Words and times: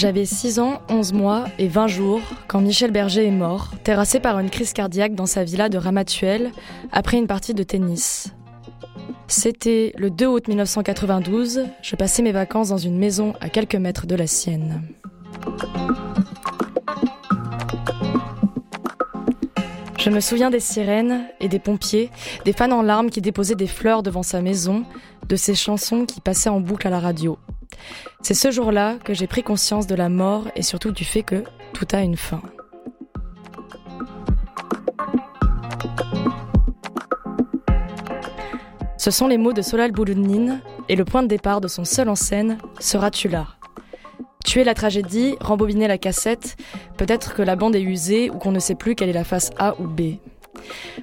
J'avais 0.00 0.24
6 0.24 0.60
ans, 0.60 0.80
11 0.88 1.12
mois 1.12 1.44
et 1.58 1.68
20 1.68 1.86
jours 1.86 2.22
quand 2.48 2.62
Michel 2.62 2.90
Berger 2.90 3.26
est 3.26 3.30
mort, 3.30 3.72
terrassé 3.84 4.18
par 4.18 4.38
une 4.38 4.48
crise 4.48 4.72
cardiaque 4.72 5.14
dans 5.14 5.26
sa 5.26 5.44
villa 5.44 5.68
de 5.68 5.76
Ramatuelle 5.76 6.52
après 6.90 7.18
une 7.18 7.26
partie 7.26 7.52
de 7.52 7.62
tennis. 7.62 8.32
C'était 9.26 9.92
le 9.98 10.08
2 10.08 10.26
août 10.26 10.48
1992, 10.48 11.66
je 11.82 11.96
passais 11.96 12.22
mes 12.22 12.32
vacances 12.32 12.70
dans 12.70 12.78
une 12.78 12.96
maison 12.96 13.34
à 13.42 13.50
quelques 13.50 13.74
mètres 13.74 14.06
de 14.06 14.14
la 14.14 14.26
sienne. 14.26 14.80
Je 19.98 20.08
me 20.08 20.20
souviens 20.20 20.48
des 20.48 20.60
sirènes 20.60 21.26
et 21.40 21.48
des 21.48 21.58
pompiers, 21.58 22.08
des 22.46 22.54
fans 22.54 22.70
en 22.70 22.80
larmes 22.80 23.10
qui 23.10 23.20
déposaient 23.20 23.54
des 23.54 23.66
fleurs 23.66 24.02
devant 24.02 24.22
sa 24.22 24.40
maison, 24.40 24.84
de 25.28 25.36
ces 25.36 25.54
chansons 25.54 26.06
qui 26.06 26.22
passaient 26.22 26.48
en 26.48 26.60
boucle 26.60 26.86
à 26.86 26.90
la 26.90 27.00
radio. 27.00 27.36
C'est 28.22 28.34
ce 28.34 28.50
jour-là 28.50 28.96
que 29.02 29.14
j'ai 29.14 29.26
pris 29.26 29.42
conscience 29.42 29.86
de 29.86 29.94
la 29.94 30.08
mort 30.08 30.48
et 30.56 30.62
surtout 30.62 30.90
du 30.90 31.04
fait 31.04 31.22
que 31.22 31.44
tout 31.72 31.86
a 31.92 32.00
une 32.00 32.16
fin. 32.16 32.42
Ce 39.00 39.10
sont 39.10 39.28
les 39.28 39.38
mots 39.38 39.54
de 39.54 39.62
Solal 39.62 39.92
Bouloudnine 39.92 40.60
et 40.90 40.94
le 40.94 41.06
point 41.06 41.22
de 41.22 41.28
départ 41.28 41.62
de 41.62 41.68
son 41.68 41.84
seul 41.84 42.10
en 42.10 42.14
scène, 42.14 42.58
Seras-tu 42.80 43.28
là 43.28 43.46
Tuer 44.44 44.62
la 44.62 44.74
tragédie, 44.74 45.36
rembobiner 45.40 45.88
la 45.88 45.96
cassette, 45.96 46.56
peut-être 46.98 47.34
que 47.34 47.40
la 47.40 47.56
bande 47.56 47.76
est 47.76 47.82
usée 47.82 48.28
ou 48.28 48.38
qu'on 48.38 48.52
ne 48.52 48.58
sait 48.58 48.74
plus 48.74 48.94
quelle 48.94 49.08
est 49.08 49.14
la 49.14 49.24
face 49.24 49.52
A 49.58 49.80
ou 49.80 49.86
B. 49.86 50.16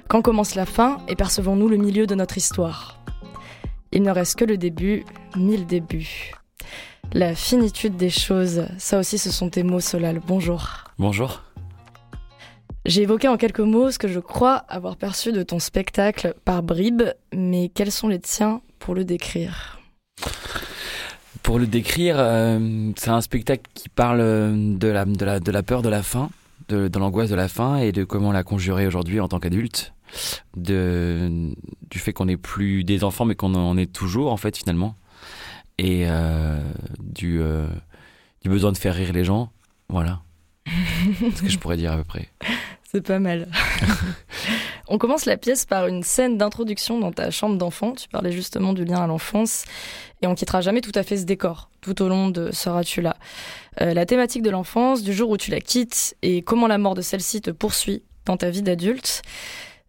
Quand 0.08 0.22
commence 0.22 0.54
la 0.54 0.66
fin 0.66 0.98
et 1.08 1.16
percevons-nous 1.16 1.68
le 1.68 1.76
milieu 1.76 2.06
de 2.06 2.14
notre 2.14 2.36
histoire? 2.36 3.00
Il 3.90 4.02
ne 4.02 4.10
reste 4.10 4.38
que 4.38 4.44
le 4.44 4.58
début, 4.58 5.04
mille 5.36 5.66
débuts. 5.66 6.34
La 7.12 7.34
finitude 7.34 7.96
des 7.96 8.10
choses, 8.10 8.66
ça 8.78 8.98
aussi 8.98 9.18
ce 9.18 9.30
sont 9.30 9.48
tes 9.48 9.62
mots, 9.62 9.80
Solal. 9.80 10.20
Bonjour. 10.26 10.84
Bonjour. 10.98 11.42
J'ai 12.84 13.02
évoqué 13.02 13.28
en 13.28 13.36
quelques 13.36 13.60
mots 13.60 13.90
ce 13.90 13.98
que 13.98 14.08
je 14.08 14.20
crois 14.20 14.56
avoir 14.68 14.96
perçu 14.96 15.32
de 15.32 15.42
ton 15.42 15.58
spectacle 15.58 16.34
par 16.44 16.62
bribes, 16.62 17.02
mais 17.34 17.70
quels 17.74 17.92
sont 17.92 18.08
les 18.08 18.20
tiens 18.20 18.60
pour 18.78 18.94
le 18.94 19.04
décrire? 19.04 19.78
Pour 21.42 21.58
le 21.58 21.66
décrire, 21.66 22.16
euh, 22.18 22.90
c'est 22.96 23.10
un 23.10 23.20
spectacle 23.20 23.62
qui 23.74 23.88
parle 23.88 24.20
euh, 24.20 24.76
de 24.76 24.88
la, 24.88 25.04
de 25.04 25.24
la, 25.24 25.40
de 25.40 25.50
la 25.50 25.62
peur 25.62 25.82
de 25.82 25.88
la 25.88 26.02
fin, 26.02 26.30
de, 26.68 26.88
de 26.88 26.98
l'angoisse 26.98 27.30
de 27.30 27.34
la 27.34 27.48
fin 27.48 27.76
et 27.76 27.92
de 27.92 28.04
comment 28.04 28.32
la 28.32 28.42
conjurer 28.42 28.86
aujourd'hui 28.86 29.20
en 29.20 29.28
tant 29.28 29.38
qu'adulte. 29.38 29.94
De, 30.56 31.52
du 31.90 31.98
fait 31.98 32.14
qu'on 32.14 32.26
n'est 32.26 32.38
plus 32.38 32.84
des 32.84 33.04
enfants 33.04 33.26
mais 33.26 33.34
qu'on 33.34 33.54
en 33.54 33.76
est 33.76 33.92
toujours 33.92 34.32
en 34.32 34.38
fait 34.38 34.56
finalement. 34.56 34.94
Et 35.78 36.04
euh, 36.08 36.60
du, 36.98 37.40
euh, 37.40 37.66
du 38.42 38.48
besoin 38.48 38.72
de 38.72 38.78
faire 38.78 38.94
rire 38.94 39.12
les 39.12 39.24
gens. 39.24 39.50
Voilà. 39.88 40.20
ce 41.34 41.42
que 41.42 41.48
je 41.48 41.58
pourrais 41.58 41.76
dire 41.76 41.92
à 41.92 41.96
peu 41.96 42.04
près. 42.04 42.28
C'est 42.90 43.02
pas 43.02 43.18
mal. 43.18 43.48
On 44.88 44.96
commence 44.96 45.26
la 45.26 45.36
pièce 45.36 45.66
par 45.66 45.86
une 45.86 46.02
scène 46.02 46.38
d'introduction 46.38 46.98
dans 46.98 47.12
ta 47.12 47.30
chambre 47.30 47.58
d'enfant. 47.58 47.92
Tu 47.92 48.08
parlais 48.08 48.32
justement 48.32 48.72
du 48.72 48.84
lien 48.84 49.02
à 49.02 49.06
l'enfance. 49.06 49.66
Et 50.22 50.26
on 50.26 50.34
quittera 50.34 50.62
jamais 50.62 50.80
tout 50.80 50.92
à 50.94 51.02
fait 51.02 51.18
ce 51.18 51.24
décor 51.24 51.68
tout 51.82 52.00
au 52.02 52.08
long 52.08 52.30
de 52.30 52.50
Seras-tu 52.50 53.02
là? 53.02 53.16
Euh, 53.82 53.92
La 53.92 54.06
thématique 54.06 54.42
de 54.42 54.48
l'enfance, 54.48 55.02
du 55.02 55.12
jour 55.12 55.28
où 55.28 55.36
tu 55.36 55.50
la 55.50 55.60
quittes 55.60 56.16
et 56.22 56.40
comment 56.40 56.66
la 56.66 56.78
mort 56.78 56.94
de 56.94 57.02
celle-ci 57.02 57.42
te 57.42 57.50
poursuit 57.50 58.02
dans 58.24 58.38
ta 58.38 58.48
vie 58.48 58.62
d'adulte, 58.62 59.22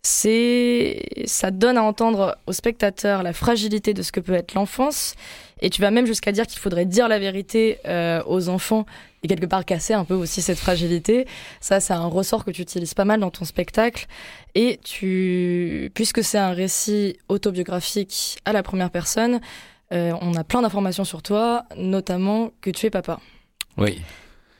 c'est 0.01 1.03
ça 1.25 1.51
donne 1.51 1.77
à 1.77 1.83
entendre 1.83 2.37
au 2.47 2.51
spectateur 2.51 3.23
la 3.23 3.33
fragilité 3.33 3.93
de 3.93 4.01
ce 4.01 4.11
que 4.11 4.19
peut 4.19 4.33
être 4.33 4.53
l'enfance. 4.53 5.15
Et 5.61 5.69
tu 5.69 5.81
vas 5.81 5.91
même 5.91 6.05
jusqu'à 6.05 6.31
dire 6.31 6.47
qu'il 6.47 6.59
faudrait 6.59 6.85
dire 6.85 7.07
la 7.07 7.19
vérité 7.19 7.77
euh, 7.85 8.21
aux 8.25 8.47
enfants 8.49 8.85
et 9.23 9.27
quelque 9.27 9.45
part 9.45 9.65
casser 9.65 9.93
un 9.93 10.05
peu 10.05 10.13
aussi 10.13 10.41
cette 10.41 10.57
fragilité. 10.59 11.27
Ça, 11.59 11.79
c'est 11.81 11.93
un 11.93 12.05
ressort 12.05 12.45
que 12.45 12.51
tu 12.51 12.61
utilises 12.61 12.93
pas 12.93 13.03
mal 13.05 13.19
dans 13.19 13.29
ton 13.31 13.43
spectacle. 13.43 14.07
Et 14.55 14.79
tu, 14.83 15.91
puisque 15.93 16.23
c'est 16.23 16.37
un 16.37 16.51
récit 16.51 17.17
autobiographique 17.27 18.37
à 18.45 18.53
la 18.53 18.63
première 18.63 18.89
personne, 18.89 19.41
euh, 19.91 20.13
on 20.21 20.35
a 20.35 20.43
plein 20.43 20.61
d'informations 20.61 21.03
sur 21.03 21.21
toi, 21.21 21.65
notamment 21.75 22.51
que 22.61 22.69
tu 22.69 22.85
es 22.85 22.89
papa. 22.89 23.19
Oui. 23.77 24.01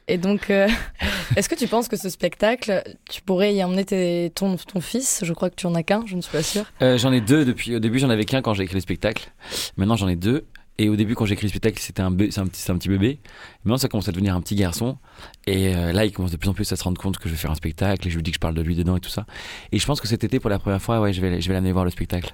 Et 0.10 0.18
donc, 0.18 0.50
euh, 0.50 0.68
est-ce 1.38 1.48
que 1.48 1.56
tu 1.56 1.68
penses 1.68 1.88
que 1.88 1.96
ce 1.96 2.10
spectacle, 2.10 2.84
tu 3.10 3.22
pourrais 3.22 3.54
y 3.54 3.64
emmener 3.64 3.86
tes- 3.86 4.32
ton, 4.36 4.58
ton 4.58 4.82
fils? 4.82 5.22
Je 5.24 5.32
crois 5.34 5.50
que 5.50 5.56
tu 5.56 5.68
en 5.68 5.76
as 5.76 5.84
qu'un, 5.84 6.04
je 6.08 6.16
ne 6.16 6.22
suis 6.22 6.32
pas 6.32 6.44
sûre. 6.44 6.66
Euh, 6.82 6.98
j'en 6.98 7.14
ai 7.14 7.22
deux 7.22 7.46
depuis. 7.46 7.76
Au 7.76 7.80
début, 7.80 8.00
j'en 8.00 8.10
avais 8.10 8.26
qu'un 8.26 8.42
quand 8.42 8.54
j'ai 8.56 8.64
écrit 8.64 8.76
le 8.76 8.82
spectacle. 8.82 9.32
Maintenant, 9.78 9.96
j'en 9.96 10.08
ai 10.08 10.16
deux. 10.16 10.48
Et 10.82 10.88
au 10.90 10.96
début, 10.96 11.14
quand 11.14 11.26
j'ai 11.26 11.34
écrit 11.34 11.46
le 11.46 11.50
spectacle, 11.50 11.78
c'était 11.80 12.02
un, 12.02 12.12
petit, 12.12 12.32
c'est 12.32 12.72
un 12.72 12.78
petit 12.78 12.88
bébé. 12.90 13.20
Maintenant, 13.66 13.78
ça 13.78 13.90
commence 13.90 14.08
à 14.08 14.12
devenir 14.14 14.34
un 14.34 14.40
petit 14.42 14.56
garçon. 14.56 14.98
Et 15.46 15.76
euh, 15.76 15.92
là, 15.92 16.06
il 16.06 16.12
commence 16.14 16.32
de 16.32 16.38
plus 16.38 16.48
en 16.50 16.54
plus 16.54 16.72
à 16.72 16.76
se 16.78 16.84
rendre 16.84 17.00
compte 17.00 17.18
que 17.18 17.28
je 17.28 17.34
vais 17.34 17.40
faire 17.40 17.52
un 17.52 17.56
spectacle 17.56 18.08
et 18.08 18.10
je 18.10 18.16
lui 18.16 18.24
dis 18.24 18.32
que 18.32 18.36
je 18.36 18.40
parle 18.40 18.56
de 18.56 18.62
lui 18.62 18.76
dedans 18.76 18.96
et 18.96 19.02
tout 19.02 19.10
ça. 19.10 19.26
Et 19.74 19.78
je 19.80 19.86
pense 19.86 20.00
que 20.00 20.08
cet 20.08 20.24
été, 20.24 20.40
pour 20.40 20.50
la 20.50 20.58
première 20.58 20.82
fois, 20.82 21.02
ouais, 21.02 21.12
je 21.12 21.20
vais, 21.22 21.42
je 21.42 21.48
vais 21.50 21.54
l'amener 21.54 21.74
voir 21.74 21.84
le 21.86 21.92
spectacle. 21.92 22.34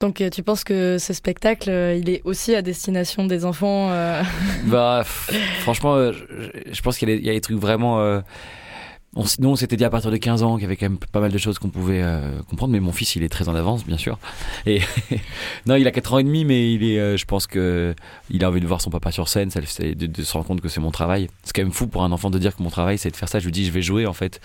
Donc, 0.00 0.20
euh, 0.20 0.30
tu 0.30 0.42
penses 0.44 0.62
que 0.64 0.98
ce 0.98 1.12
spectacle, 1.12 1.70
euh, 1.70 1.94
il 1.96 2.08
est 2.08 2.22
aussi 2.24 2.54
à 2.54 2.62
destination 2.62 3.24
des 3.26 3.44
enfants 3.44 3.90
euh, 3.90 4.22
Bah, 4.66 5.02
franchement, 5.04 6.12
je, 6.12 6.24
je 6.72 6.82
pense 6.82 6.98
qu'il 6.98 7.08
y, 7.08 7.12
a 7.12 7.16
des- 7.16 7.20
il 7.20 7.26
y 7.26 7.30
a 7.30 7.34
des 7.34 7.40
trucs 7.40 7.58
vraiment. 7.58 8.00
euh, 8.00 8.20
on, 9.14 9.24
nous, 9.40 9.50
on 9.50 9.56
s'était 9.56 9.76
dit 9.76 9.84
à 9.84 9.90
partir 9.90 10.10
de 10.10 10.16
15 10.16 10.42
ans 10.42 10.54
qu'il 10.54 10.62
y 10.62 10.66
avait 10.66 10.76
quand 10.76 10.88
même 10.88 10.98
pas 10.98 11.20
mal 11.20 11.30
de 11.30 11.38
choses 11.38 11.58
qu'on 11.58 11.68
pouvait 11.68 12.02
euh, 12.02 12.40
comprendre, 12.48 12.72
mais 12.72 12.80
mon 12.80 12.92
fils, 12.92 13.14
il 13.16 13.22
est 13.22 13.28
très 13.28 13.48
en 13.48 13.54
avance, 13.54 13.84
bien 13.84 13.98
sûr. 13.98 14.18
Et 14.64 14.80
non, 15.66 15.76
il 15.76 15.86
a 15.86 15.90
4 15.90 16.14
ans 16.14 16.18
et 16.18 16.24
demi, 16.24 16.44
mais 16.44 16.72
il 16.72 16.82
est, 16.82 16.98
euh, 16.98 17.16
je 17.18 17.24
pense 17.26 17.46
que 17.46 17.94
il 18.30 18.42
a 18.44 18.48
envie 18.48 18.60
de 18.60 18.66
voir 18.66 18.80
son 18.80 18.90
papa 18.90 19.12
sur 19.12 19.28
scène, 19.28 19.50
ça, 19.50 19.60
de, 19.60 20.06
de 20.06 20.22
se 20.22 20.32
rendre 20.32 20.46
compte 20.46 20.60
que 20.62 20.68
c'est 20.68 20.80
mon 20.80 20.90
travail. 20.90 21.28
C'est 21.44 21.52
quand 21.54 21.62
même 21.62 21.72
fou 21.72 21.86
pour 21.86 22.04
un 22.04 22.12
enfant 22.12 22.30
de 22.30 22.38
dire 22.38 22.56
que 22.56 22.62
mon 22.62 22.70
travail, 22.70 22.96
c'est 22.96 23.10
de 23.10 23.16
faire 23.16 23.28
ça. 23.28 23.38
Je 23.38 23.44
lui 23.44 23.52
dis, 23.52 23.66
je 23.66 23.70
vais 23.70 23.82
jouer, 23.82 24.06
en 24.06 24.14
fait. 24.14 24.40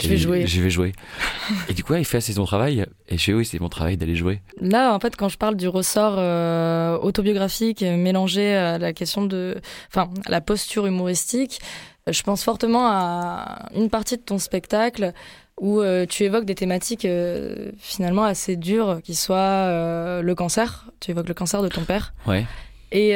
Je 0.00 0.08
vais 0.08 0.16
jouer. 0.16 0.46
Je 0.46 0.60
vais 0.60 0.70
jouer. 0.70 0.92
et 1.68 1.74
du 1.74 1.84
coup, 1.84 1.92
ouais, 1.92 2.00
il 2.00 2.04
fait 2.04 2.20
c'est 2.20 2.32
son 2.32 2.44
travail. 2.44 2.86
Et 3.08 3.18
je 3.18 3.24
fais, 3.24 3.34
oui, 3.34 3.44
c'est 3.44 3.60
mon 3.60 3.68
travail 3.68 3.96
d'aller 3.96 4.16
jouer. 4.16 4.40
Là, 4.60 4.94
en 4.94 4.98
fait, 4.98 5.16
quand 5.16 5.28
je 5.28 5.38
parle 5.38 5.56
du 5.56 5.68
ressort 5.68 6.16
euh, 6.18 6.98
autobiographique 6.98 7.82
euh, 7.82 7.96
mélangé 7.96 8.54
à 8.54 8.78
la 8.78 8.92
question 8.92 9.24
de, 9.24 9.60
enfin, 9.88 10.10
à 10.26 10.30
la 10.30 10.40
posture 10.40 10.86
humoristique, 10.86 11.60
je 12.10 12.22
pense 12.22 12.44
fortement 12.44 12.86
à 12.86 13.68
une 13.74 13.88
partie 13.88 14.16
de 14.16 14.22
ton 14.22 14.38
spectacle 14.38 15.12
où 15.60 15.80
euh, 15.80 16.04
tu 16.06 16.24
évoques 16.24 16.44
des 16.44 16.54
thématiques 16.54 17.04
euh, 17.04 17.70
finalement 17.78 18.24
assez 18.24 18.56
dures, 18.56 19.00
qui 19.02 19.14
soient 19.14 19.36
euh, 19.36 20.22
le 20.22 20.34
cancer. 20.34 20.86
Tu 21.00 21.12
évoques 21.12 21.28
le 21.28 21.34
cancer 21.34 21.62
de 21.62 21.68
ton 21.68 21.82
père. 21.82 22.12
Ouais. 22.26 22.44
Et 22.92 23.10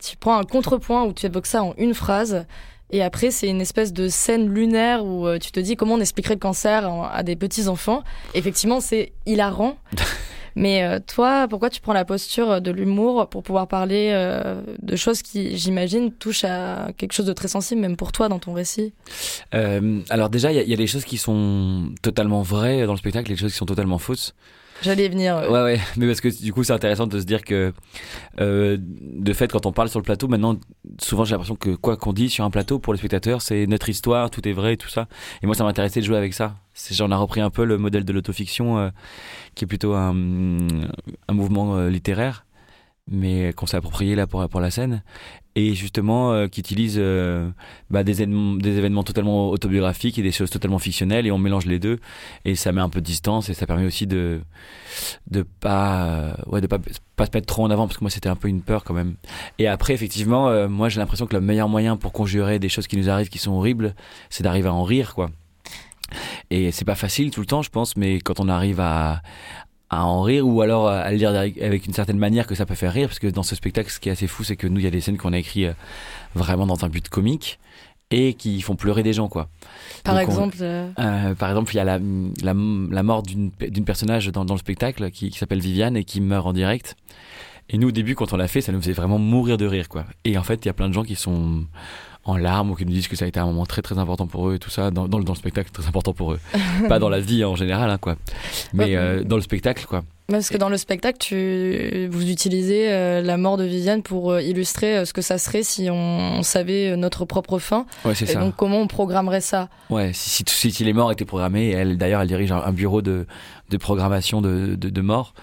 tu 0.00 0.16
prends 0.16 0.38
un 0.38 0.44
contrepoint 0.44 1.04
où 1.04 1.12
tu 1.12 1.26
évoques 1.26 1.46
ça 1.46 1.64
en 1.64 1.74
une 1.78 1.94
phrase. 1.94 2.46
Et 2.92 3.02
après, 3.02 3.32
c'est 3.32 3.48
une 3.48 3.60
espèce 3.60 3.92
de 3.92 4.06
scène 4.06 4.52
lunaire 4.52 5.04
où 5.04 5.26
tu 5.38 5.50
te 5.50 5.58
dis 5.58 5.74
comment 5.74 5.94
on 5.94 6.00
expliquerait 6.00 6.34
le 6.34 6.40
cancer 6.40 6.88
à 7.12 7.24
des 7.24 7.34
petits 7.34 7.66
enfants. 7.66 8.04
Effectivement, 8.34 8.78
c'est 8.80 9.12
hilarant. 9.26 9.76
Mais 10.56 10.82
euh, 10.82 10.98
toi, 11.04 11.46
pourquoi 11.48 11.70
tu 11.70 11.80
prends 11.80 11.92
la 11.92 12.04
posture 12.04 12.60
de 12.60 12.70
l'humour 12.70 13.28
pour 13.28 13.42
pouvoir 13.42 13.68
parler 13.68 14.10
euh, 14.12 14.60
de 14.80 14.96
choses 14.96 15.22
qui, 15.22 15.56
j'imagine, 15.56 16.12
touchent 16.12 16.44
à 16.44 16.90
quelque 16.96 17.12
chose 17.12 17.26
de 17.26 17.32
très 17.32 17.48
sensible, 17.48 17.80
même 17.80 17.96
pour 17.96 18.12
toi, 18.12 18.28
dans 18.28 18.38
ton 18.38 18.52
récit? 18.52 18.92
Euh, 19.54 20.00
alors 20.10 20.30
déjà, 20.30 20.52
il 20.52 20.60
y, 20.62 20.70
y 20.70 20.74
a 20.74 20.76
des 20.76 20.86
choses 20.86 21.04
qui 21.04 21.16
sont 21.18 21.92
totalement 22.02 22.42
vraies 22.42 22.86
dans 22.86 22.92
le 22.92 22.98
spectacle, 22.98 23.30
et 23.30 23.34
des 23.34 23.40
choses 23.40 23.52
qui 23.52 23.58
sont 23.58 23.66
totalement 23.66 23.98
fausses. 23.98 24.34
J'allais 24.82 25.08
venir. 25.08 25.36
Ouais, 25.50 25.62
ouais, 25.62 25.80
mais 25.96 26.06
parce 26.06 26.20
que 26.20 26.42
du 26.42 26.52
coup, 26.52 26.64
c'est 26.64 26.72
intéressant 26.72 27.06
de 27.06 27.18
se 27.20 27.24
dire 27.24 27.42
que, 27.42 27.72
euh, 28.40 28.76
de 28.80 29.32
fait, 29.32 29.50
quand 29.50 29.66
on 29.66 29.72
parle 29.72 29.88
sur 29.88 29.98
le 29.98 30.04
plateau, 30.04 30.28
maintenant, 30.28 30.56
souvent 31.00 31.24
j'ai 31.24 31.32
l'impression 31.32 31.56
que 31.56 31.70
quoi 31.70 31.96
qu'on 31.96 32.12
dit 32.12 32.30
sur 32.30 32.44
un 32.44 32.50
plateau, 32.50 32.78
pour 32.78 32.92
les 32.92 32.98
spectateurs, 32.98 33.42
c'est 33.42 33.66
notre 33.66 33.88
histoire, 33.88 34.30
tout 34.30 34.46
est 34.48 34.52
vrai, 34.52 34.76
tout 34.76 34.88
ça. 34.88 35.06
Et 35.42 35.46
moi, 35.46 35.54
ça 35.54 35.64
m'intéressait 35.64 36.00
de 36.00 36.06
jouer 36.06 36.16
avec 36.16 36.34
ça. 36.34 36.56
J'en 36.90 37.10
ai 37.10 37.14
repris 37.14 37.40
un 37.40 37.50
peu 37.50 37.64
le 37.64 37.78
modèle 37.78 38.04
de 38.04 38.12
l'autofiction, 38.12 38.78
euh, 38.78 38.90
qui 39.54 39.64
est 39.64 39.68
plutôt 39.68 39.94
un, 39.94 40.14
un 40.14 41.32
mouvement 41.32 41.76
euh, 41.76 41.90
littéraire, 41.90 42.46
mais 43.06 43.52
qu'on 43.52 43.66
s'est 43.66 43.76
approprié 43.76 44.14
là 44.14 44.26
pour, 44.26 44.48
pour 44.48 44.60
la 44.60 44.70
scène. 44.70 45.02
Et 45.60 45.74
justement 45.74 46.32
euh, 46.32 46.46
qui 46.46 46.60
utilise 46.60 46.96
euh, 46.98 47.50
bah, 47.90 48.02
des, 48.02 48.22
événements, 48.22 49.02
totalement 49.02 49.50
autobiographiques 49.50 50.18
et 50.18 50.22
des 50.22 50.32
choses 50.32 50.50
totalement 50.50 50.78
fictionnelles 50.78 51.26
et 51.26 51.30
on 51.30 51.38
mélange 51.38 51.66
les 51.66 51.78
deux 51.78 51.98
et 52.44 52.54
ça 52.54 52.72
met 52.72 52.80
un 52.80 52.88
peu 52.88 53.00
de 53.00 53.06
distance 53.06 53.48
et 53.48 53.54
ça 53.54 53.66
permet 53.66 53.84
aussi 53.84 54.06
de 54.06 54.40
de 55.30 55.42
pas 55.42 56.04
euh, 56.04 56.34
ouais 56.46 56.60
de 56.60 56.66
pas 56.66 56.78
pas 57.16 57.26
se 57.26 57.30
mettre 57.34 57.46
trop 57.46 57.64
en 57.64 57.70
avant 57.70 57.86
parce 57.86 57.98
que 57.98 58.04
moi 58.04 58.10
c'était 58.10 58.28
un 58.28 58.36
peu 58.36 58.48
une 58.48 58.62
peur 58.62 58.84
quand 58.84 58.94
même. 58.94 59.14
Et 59.58 59.66
après 59.66 59.92
effectivement 59.92 60.68
moi 60.68 60.88
j'ai 60.88 61.00
l'impression 61.00 61.26
que 61.26 61.34
le 61.34 61.42
meilleur 61.42 61.68
moyen 61.68 61.96
pour 61.96 62.12
conjurer 62.12 62.58
des 62.58 62.68
choses 62.68 62.86
qui 62.86 62.96
nous 62.96 63.10
arrivent 63.10 63.28
qui 63.28 63.38
sont 63.38 63.52
horribles 63.52 63.94
c'est 64.30 64.42
d'arriver 64.42 64.68
à 64.68 64.74
en 64.74 64.84
rire 64.84 65.14
quoi. 65.14 65.30
Et 66.50 66.72
c'est 66.72 66.84
pas 66.84 66.94
facile 66.94 67.30
tout 67.30 67.40
le 67.40 67.46
temps 67.46 67.62
je 67.62 67.70
pense 67.70 67.96
mais 67.96 68.20
quand 68.20 68.40
on 68.40 68.48
arrive 68.48 68.80
à 68.80 69.22
à 69.90 70.04
en 70.04 70.22
rire 70.22 70.46
ou 70.46 70.62
alors 70.62 70.88
à 70.88 71.10
le 71.10 71.18
dire 71.18 71.30
avec 71.30 71.86
une 71.86 71.92
certaine 71.92 72.18
manière 72.18 72.46
que 72.46 72.54
ça 72.54 72.64
peut 72.64 72.76
faire 72.76 72.92
rire 72.92 73.08
parce 73.08 73.18
que 73.18 73.26
dans 73.26 73.42
ce 73.42 73.56
spectacle 73.56 73.90
ce 73.90 73.98
qui 73.98 74.08
est 74.08 74.12
assez 74.12 74.28
fou 74.28 74.44
c'est 74.44 74.56
que 74.56 74.68
nous 74.68 74.78
il 74.78 74.84
y 74.84 74.86
a 74.86 74.90
des 74.90 75.00
scènes 75.00 75.18
qu'on 75.18 75.32
a 75.32 75.38
écrit 75.38 75.66
euh, 75.66 75.72
vraiment 76.34 76.64
dans 76.64 76.84
un 76.84 76.88
but 76.88 77.08
comique 77.08 77.58
et 78.12 78.34
qui 78.34 78.60
font 78.60 78.76
pleurer 78.76 79.02
des 79.02 79.12
gens 79.12 79.28
quoi. 79.28 79.48
Par 80.04 80.18
exemple 80.18 80.56
euh, 80.60 80.88
euh... 80.98 81.34
par 81.34 81.50
exemple 81.50 81.72
il 81.74 81.76
y 81.76 81.80
a 81.80 81.84
la, 81.84 81.98
la, 81.98 82.54
la 82.54 83.02
mort 83.02 83.22
d'une 83.24 83.50
personnage 83.84 84.28
dans, 84.28 84.44
dans, 84.44 84.54
le 84.54 84.60
spectacle 84.60 85.10
qui, 85.10 85.30
qui 85.30 85.38
s'appelle 85.38 85.60
Viviane 85.60 85.96
et 85.96 86.04
qui 86.04 86.20
meurt 86.20 86.46
en 86.46 86.52
direct 86.52 86.96
et 87.68 87.76
nous 87.76 87.88
au 87.88 87.92
début 87.92 88.14
quand 88.14 88.32
on 88.32 88.36
l'a 88.36 88.48
fait 88.48 88.60
ça 88.60 88.70
nous 88.70 88.80
faisait 88.80 88.92
vraiment 88.92 89.18
mourir 89.18 89.58
de 89.58 89.66
rire 89.66 89.88
quoi 89.88 90.04
et 90.24 90.38
en 90.38 90.44
fait 90.44 90.64
il 90.64 90.66
y 90.66 90.70
a 90.70 90.74
plein 90.74 90.88
de 90.88 90.94
gens 90.94 91.04
qui 91.04 91.16
sont 91.16 91.64
en 92.24 92.36
larmes 92.36 92.70
ou 92.70 92.74
qui 92.74 92.84
nous 92.84 92.92
disent 92.92 93.08
que 93.08 93.16
ça 93.16 93.24
a 93.24 93.28
été 93.28 93.40
un 93.40 93.46
moment 93.46 93.66
très 93.66 93.82
très 93.82 93.98
important 93.98 94.26
pour 94.26 94.48
eux 94.48 94.54
et 94.56 94.58
tout 94.58 94.70
ça 94.70 94.90
dans, 94.90 95.08
dans, 95.08 95.20
dans 95.20 95.32
le 95.32 95.38
spectacle 95.38 95.70
très 95.70 95.86
important 95.86 96.12
pour 96.12 96.32
eux 96.32 96.40
pas 96.88 96.98
dans 96.98 97.08
la 97.08 97.20
vie 97.20 97.44
en 97.44 97.56
général 97.56 97.90
hein, 97.90 97.98
quoi 97.98 98.16
mais 98.72 98.96
euh, 98.96 99.24
dans 99.24 99.36
le 99.36 99.42
spectacle 99.42 99.86
quoi 99.86 100.04
parce 100.30 100.48
que 100.48 100.56
dans 100.56 100.68
le 100.68 100.76
spectacle, 100.76 101.18
tu, 101.18 102.06
vous 102.10 102.30
utilisez 102.30 102.92
euh, 102.92 103.20
la 103.20 103.36
mort 103.36 103.56
de 103.56 103.64
Viviane 103.64 104.02
pour 104.02 104.30
euh, 104.30 104.42
illustrer 104.42 104.98
euh, 104.98 105.04
ce 105.04 105.12
que 105.12 105.22
ça 105.22 105.38
serait 105.38 105.64
si 105.64 105.88
on, 105.90 106.42
savait 106.42 106.96
notre 106.96 107.24
propre 107.24 107.58
fin. 107.58 107.84
Ouais, 108.04 108.14
c'est 108.14 108.26
ça. 108.26 108.38
Donc 108.38 108.54
comment 108.56 108.78
on 108.78 108.86
programmerait 108.86 109.40
ça? 109.40 109.68
Ouais, 109.90 110.12
si, 110.14 110.44
si, 110.46 110.70
si, 110.70 110.84
les 110.84 110.92
morts 110.92 111.10
étaient 111.10 111.24
programmés, 111.24 111.70
elle 111.70 111.98
d'ailleurs 111.98 112.20
elle 112.20 112.28
dirige 112.28 112.52
un, 112.52 112.72
bureau 112.72 113.02
de, 113.02 113.26
de 113.70 113.76
programmation 113.76 114.40
de, 114.40 114.76
de, 114.76 114.88
de 114.88 115.00
morts. 115.00 115.34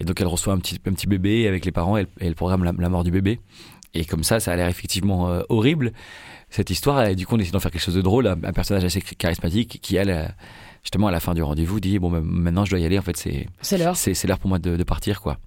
Et 0.00 0.04
donc 0.04 0.20
elle 0.20 0.26
reçoit 0.26 0.52
un 0.52 0.58
petit, 0.58 0.78
un 0.86 0.92
petit 0.92 1.06
bébé 1.06 1.46
avec 1.48 1.64
les 1.64 1.72
parents 1.72 1.96
et 1.96 2.06
elle, 2.20 2.34
programme 2.34 2.64
la, 2.64 2.72
la, 2.76 2.88
mort 2.88 3.04
du 3.04 3.10
bébé. 3.10 3.40
Et 3.96 4.04
comme 4.04 4.24
ça, 4.24 4.40
ça 4.40 4.52
a 4.52 4.56
l'air 4.56 4.68
effectivement 4.68 5.30
euh, 5.30 5.42
horrible, 5.48 5.92
cette 6.50 6.70
histoire. 6.70 7.04
Et 7.06 7.16
du 7.16 7.26
coup, 7.26 7.36
on 7.36 7.38
essaie 7.38 7.50
d'en 7.50 7.60
faire 7.60 7.70
quelque 7.70 7.82
chose 7.82 7.94
de 7.94 8.02
drôle, 8.02 8.26
un, 8.26 8.36
personnage 8.36 8.84
assez 8.84 9.00
charismatique 9.00 9.78
qui, 9.80 9.96
elle, 9.96 10.10
euh, 10.10 10.26
justement, 10.82 11.08
à 11.08 11.10
la 11.10 11.20
fin 11.20 11.32
du 11.32 11.42
rendez-vous, 11.42 11.80
dit 11.80 11.98
Bon, 11.98 12.10
ben, 12.10 12.20
maintenant, 12.20 12.64
je 12.64 12.70
dois 12.70 12.78
y 12.78 12.84
aller. 12.84 12.98
En 12.98 13.02
fait, 13.02 13.16
c'est 13.16 13.46
c'est 13.62 13.78
l'heure. 13.78 13.96
C'est, 13.96 14.22
l'heure 14.24 14.38
pour 14.38 14.48
moi 14.48 14.58
de, 14.58 14.76
de, 14.76 14.84
partir, 14.84 15.22
quoi. 15.22 15.38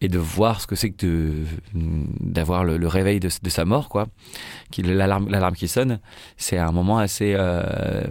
Et 0.00 0.08
de 0.08 0.18
voir 0.18 0.60
ce 0.60 0.68
que 0.68 0.76
c'est 0.76 0.90
que 0.90 1.04
de, 1.04 1.32
d'avoir 2.20 2.64
le, 2.64 2.86
réveil 2.86 3.18
de, 3.18 3.28
de, 3.42 3.50
sa 3.50 3.64
mort, 3.64 3.88
quoi. 3.88 4.06
Qui, 4.70 4.82
l'alarme, 4.82 5.28
l'alarme 5.28 5.56
qui 5.56 5.66
sonne, 5.66 5.98
c'est 6.36 6.58
un 6.58 6.72
moment 6.72 6.98
assez. 6.98 7.34
Euh, 7.36 8.04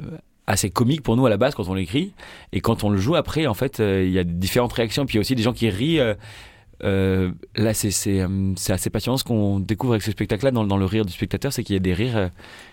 assez 0.52 0.72
comique 0.72 1.04
pour 1.04 1.16
nous 1.16 1.28
à 1.28 1.30
la 1.30 1.38
base 1.38 1.54
quand 1.54 1.68
on 1.68 1.76
l'écrit 1.76 2.12
et 2.54 2.60
quand 2.60 2.84
on 2.84 2.90
le 2.90 2.98
joue 2.98 3.14
après 3.14 3.46
en 3.46 3.54
fait 3.54 3.78
il 3.78 4.10
y 4.10 4.18
a 4.18 4.24
différentes 4.24 4.74
réactions 4.74 5.06
puis 5.06 5.14
il 5.14 5.18
y 5.18 5.20
a 5.20 5.22
aussi 5.22 5.36
des 5.36 5.44
gens 5.44 5.54
qui 5.54 5.70
rient 5.70 6.00
euh, 6.84 7.32
là, 7.56 7.72
euh, 7.72 8.54
c'est 8.56 8.74
assez 8.74 8.90
passionnant 8.90 9.18
ce 9.18 9.24
qu'on 9.24 9.60
découvre 9.60 9.94
avec 9.94 10.04
ce 10.04 10.12
spectacle-là 10.12 10.52
dans, 10.52 10.66
dans, 10.66 10.78
le 10.78 10.86
rire 10.86 11.06
du 11.06 11.14
spectateur, 11.14 11.52
c'est 11.52 11.64
qu'il 11.64 11.74
y 11.74 11.78
a 11.78 11.82
des 11.82 11.94
rires 11.94 12.18
euh, 12.18 12.28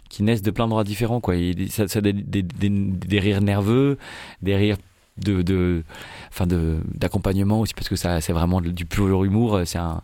qui 0.08 0.22
naissent 0.22 0.42
de 0.42 0.50
plein 0.50 0.64
d'endroits 0.64 0.84
différents. 0.84 1.20
Quoi. 1.20 1.36
Il, 1.36 1.70
ça, 1.70 1.88
ça 1.88 2.00
des, 2.00 2.12
des, 2.12 2.42
des, 2.42 3.20
rires 3.20 3.40
nerveux, 3.40 3.98
des 4.42 4.56
rires 4.56 4.76
de, 5.18 5.42
de, 5.42 5.82
enfin 6.28 6.46
de, 6.46 6.78
d'accompagnement 6.94 7.60
aussi, 7.60 7.74
parce 7.74 7.88
que 7.88 7.96
ça, 7.96 8.20
c'est 8.20 8.32
vraiment 8.32 8.60
du 8.60 8.84
pur 8.84 9.24
humour. 9.24 9.60
C'est 9.64 9.78
un, 9.78 10.02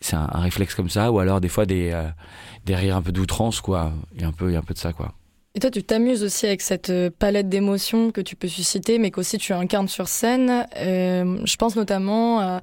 c'est 0.00 0.16
un, 0.16 0.26
réflexe 0.26 0.74
comme 0.74 0.88
ça, 0.88 1.10
ou 1.10 1.18
alors 1.18 1.40
des 1.40 1.48
fois 1.48 1.66
des, 1.66 1.90
euh, 1.92 2.08
des 2.64 2.76
rires 2.76 2.96
un 2.96 3.02
peu 3.02 3.12
d'outrance, 3.12 3.60
quoi. 3.60 3.92
Il 4.14 4.22
y 4.22 4.24
a 4.24 4.28
un 4.28 4.32
peu, 4.32 4.50
il 4.50 4.54
y 4.54 4.56
a 4.56 4.60
un 4.60 4.62
peu 4.62 4.74
de 4.74 4.78
ça, 4.78 4.92
quoi. 4.92 5.12
Et 5.56 5.58
toi, 5.58 5.70
tu 5.70 5.82
t'amuses 5.82 6.22
aussi 6.22 6.44
avec 6.44 6.60
cette 6.60 6.90
euh, 6.90 7.08
palette 7.18 7.48
d'émotions 7.48 8.10
que 8.10 8.20
tu 8.20 8.36
peux 8.36 8.46
susciter, 8.46 8.98
mais 8.98 9.10
qu'aussi 9.10 9.38
tu 9.38 9.54
incarnes 9.54 9.88
sur 9.88 10.06
scène. 10.06 10.66
Euh, 10.76 11.38
je 11.46 11.56
pense 11.56 11.76
notamment 11.76 12.40
à, 12.40 12.60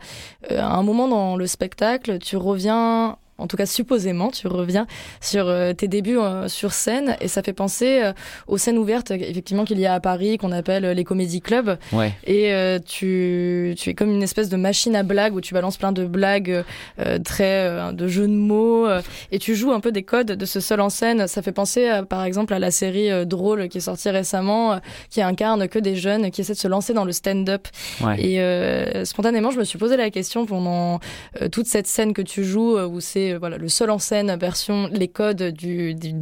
euh, 0.52 0.60
à, 0.60 0.76
un 0.76 0.84
moment 0.84 1.08
dans 1.08 1.36
le 1.36 1.48
spectacle, 1.48 2.20
tu 2.20 2.38
reviens 2.38 3.18
en 3.40 3.48
tout 3.48 3.58
cas 3.58 3.66
supposément, 3.66 4.30
tu 4.30 4.48
reviens 4.48 4.86
sur 5.20 5.48
euh, 5.48 5.74
tes 5.74 5.88
débuts 5.88 6.20
euh, 6.20 6.48
sur 6.48 6.72
scène 6.72 7.18
et 7.20 7.28
ça 7.28 7.42
fait 7.42 7.54
penser 7.54 8.02
euh, 8.04 8.14
aux 8.48 8.60
scènes 8.60 8.78
ouvertes 8.78 9.10
effectivement 9.10 9.66
qu'il 9.66 9.80
y 9.80 9.88
a 9.88 9.94
à 9.96 10.00
Paris 10.00 10.38
qu'on 10.38 10.52
appelle 10.52 10.86
les 10.86 11.04
comédies 11.04 11.42
clubs. 11.42 11.78
Ouais. 11.92 12.14
Et 12.28 12.54
tu, 12.86 13.74
tu 13.78 13.90
es 13.90 13.94
comme 13.94 14.12
une 14.12 14.24
espèce 14.24 14.50
de 14.50 14.58
machine 14.58 14.96
à 14.96 15.04
blagues 15.04 15.34
où 15.34 15.42
tu 15.42 15.54
balances 15.54 15.78
plein 15.78 15.92
de 15.92 16.06
blagues, 16.06 16.64
très 17.24 17.94
de 17.94 18.08
jeux 18.08 18.28
de 18.28 18.34
mots 18.34 18.88
et 19.32 19.40
tu 19.40 19.56
joues 19.56 19.72
un 19.72 19.80
peu 19.80 19.92
des 19.92 20.04
codes 20.04 20.28
de 20.28 20.46
ce 20.46 20.60
seul 20.60 20.82
en 20.82 20.90
scène. 20.90 21.28
Ça 21.28 21.42
fait 21.42 21.52
penser 21.52 22.02
par 22.10 22.24
exemple 22.24 22.54
à 22.54 22.60
la 22.60 22.72
série 22.72 23.26
Drôle 23.26 23.70
qui 23.70 23.80
est 23.80 23.82
sortie 23.82 24.10
récemment, 24.10 24.80
qui 25.10 25.22
incarne 25.22 25.68
que 25.68 25.80
des 25.80 25.96
jeunes 25.96 26.32
qui 26.32 26.42
essaient 26.42 26.54
de 26.54 26.60
se 26.60 26.68
lancer 26.68 26.94
dans 26.94 27.06
le 27.06 27.12
stand-up. 27.12 27.68
Ouais. 28.02 28.22
Et 28.22 29.06
spontanément, 29.06 29.52
je 29.52 29.60
me 29.60 29.64
suis 29.64 29.80
posé 29.80 29.98
la 29.98 30.10
question 30.10 30.46
pendant 30.46 31.00
toute 31.52 31.68
cette 31.68 31.88
scène 31.88 32.14
que 32.14 32.22
tu 32.22 32.44
joues 32.44 32.78
où 32.78 33.00
c'est 33.00 33.23
voilà 33.38 33.58
le 33.58 33.70
seul 33.70 33.90
en 33.90 34.00
scène 34.00 34.36
version 34.36 34.88
les 34.92 35.08
codes 35.08 35.44
du, 35.44 35.96
du, 35.96 36.14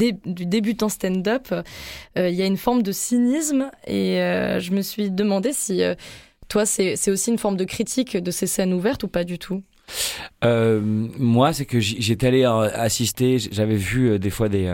débutant 0.45 0.89
stand-up. 0.89 1.48
Euh, 1.51 2.30
il 2.30 2.36
y 2.36 2.42
a 2.42 2.45
une 2.45 2.57
forme 2.57 2.83
de 2.83 2.92
cynisme 2.92 3.71
et 3.88 4.19
euh, 4.19 4.59
je 4.59 4.71
me 4.71 4.81
suis 4.81 5.12
demandé 5.12 5.51
si 5.53 5.83
euh, 5.83 5.95
toi 6.48 6.65
c'est 6.65 7.09
aussi 7.09 7.31
une 7.31 7.38
forme 7.38 7.57
de 7.57 7.65
critique 7.65 8.18
de 8.18 8.31
ces 8.31 8.48
scènes 8.48 8.74
ouvertes 8.74 9.03
ou 9.03 9.07
pas 9.07 9.24
du 9.24 9.39
tout? 9.39 9.63
moi, 10.44 11.51
c'est 11.51 11.65
que 11.65 11.81
j'étais 11.81 12.27
allé 12.27 12.45
assister, 12.45 13.39
j'avais 13.39 13.75
vu 13.75 14.18
des 14.19 14.30
fois 14.30 14.47
des 14.47 14.74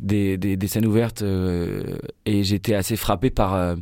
des, 0.00 0.36
des, 0.36 0.56
des, 0.56 0.68
scènes 0.68 0.86
ouvertes 0.86 1.22
euh, 1.22 1.98
et 2.26 2.44
j'étais 2.44 2.74
assez 2.74 2.96
frappé 2.96 3.30
par 3.30 3.54
euh, 3.54 3.76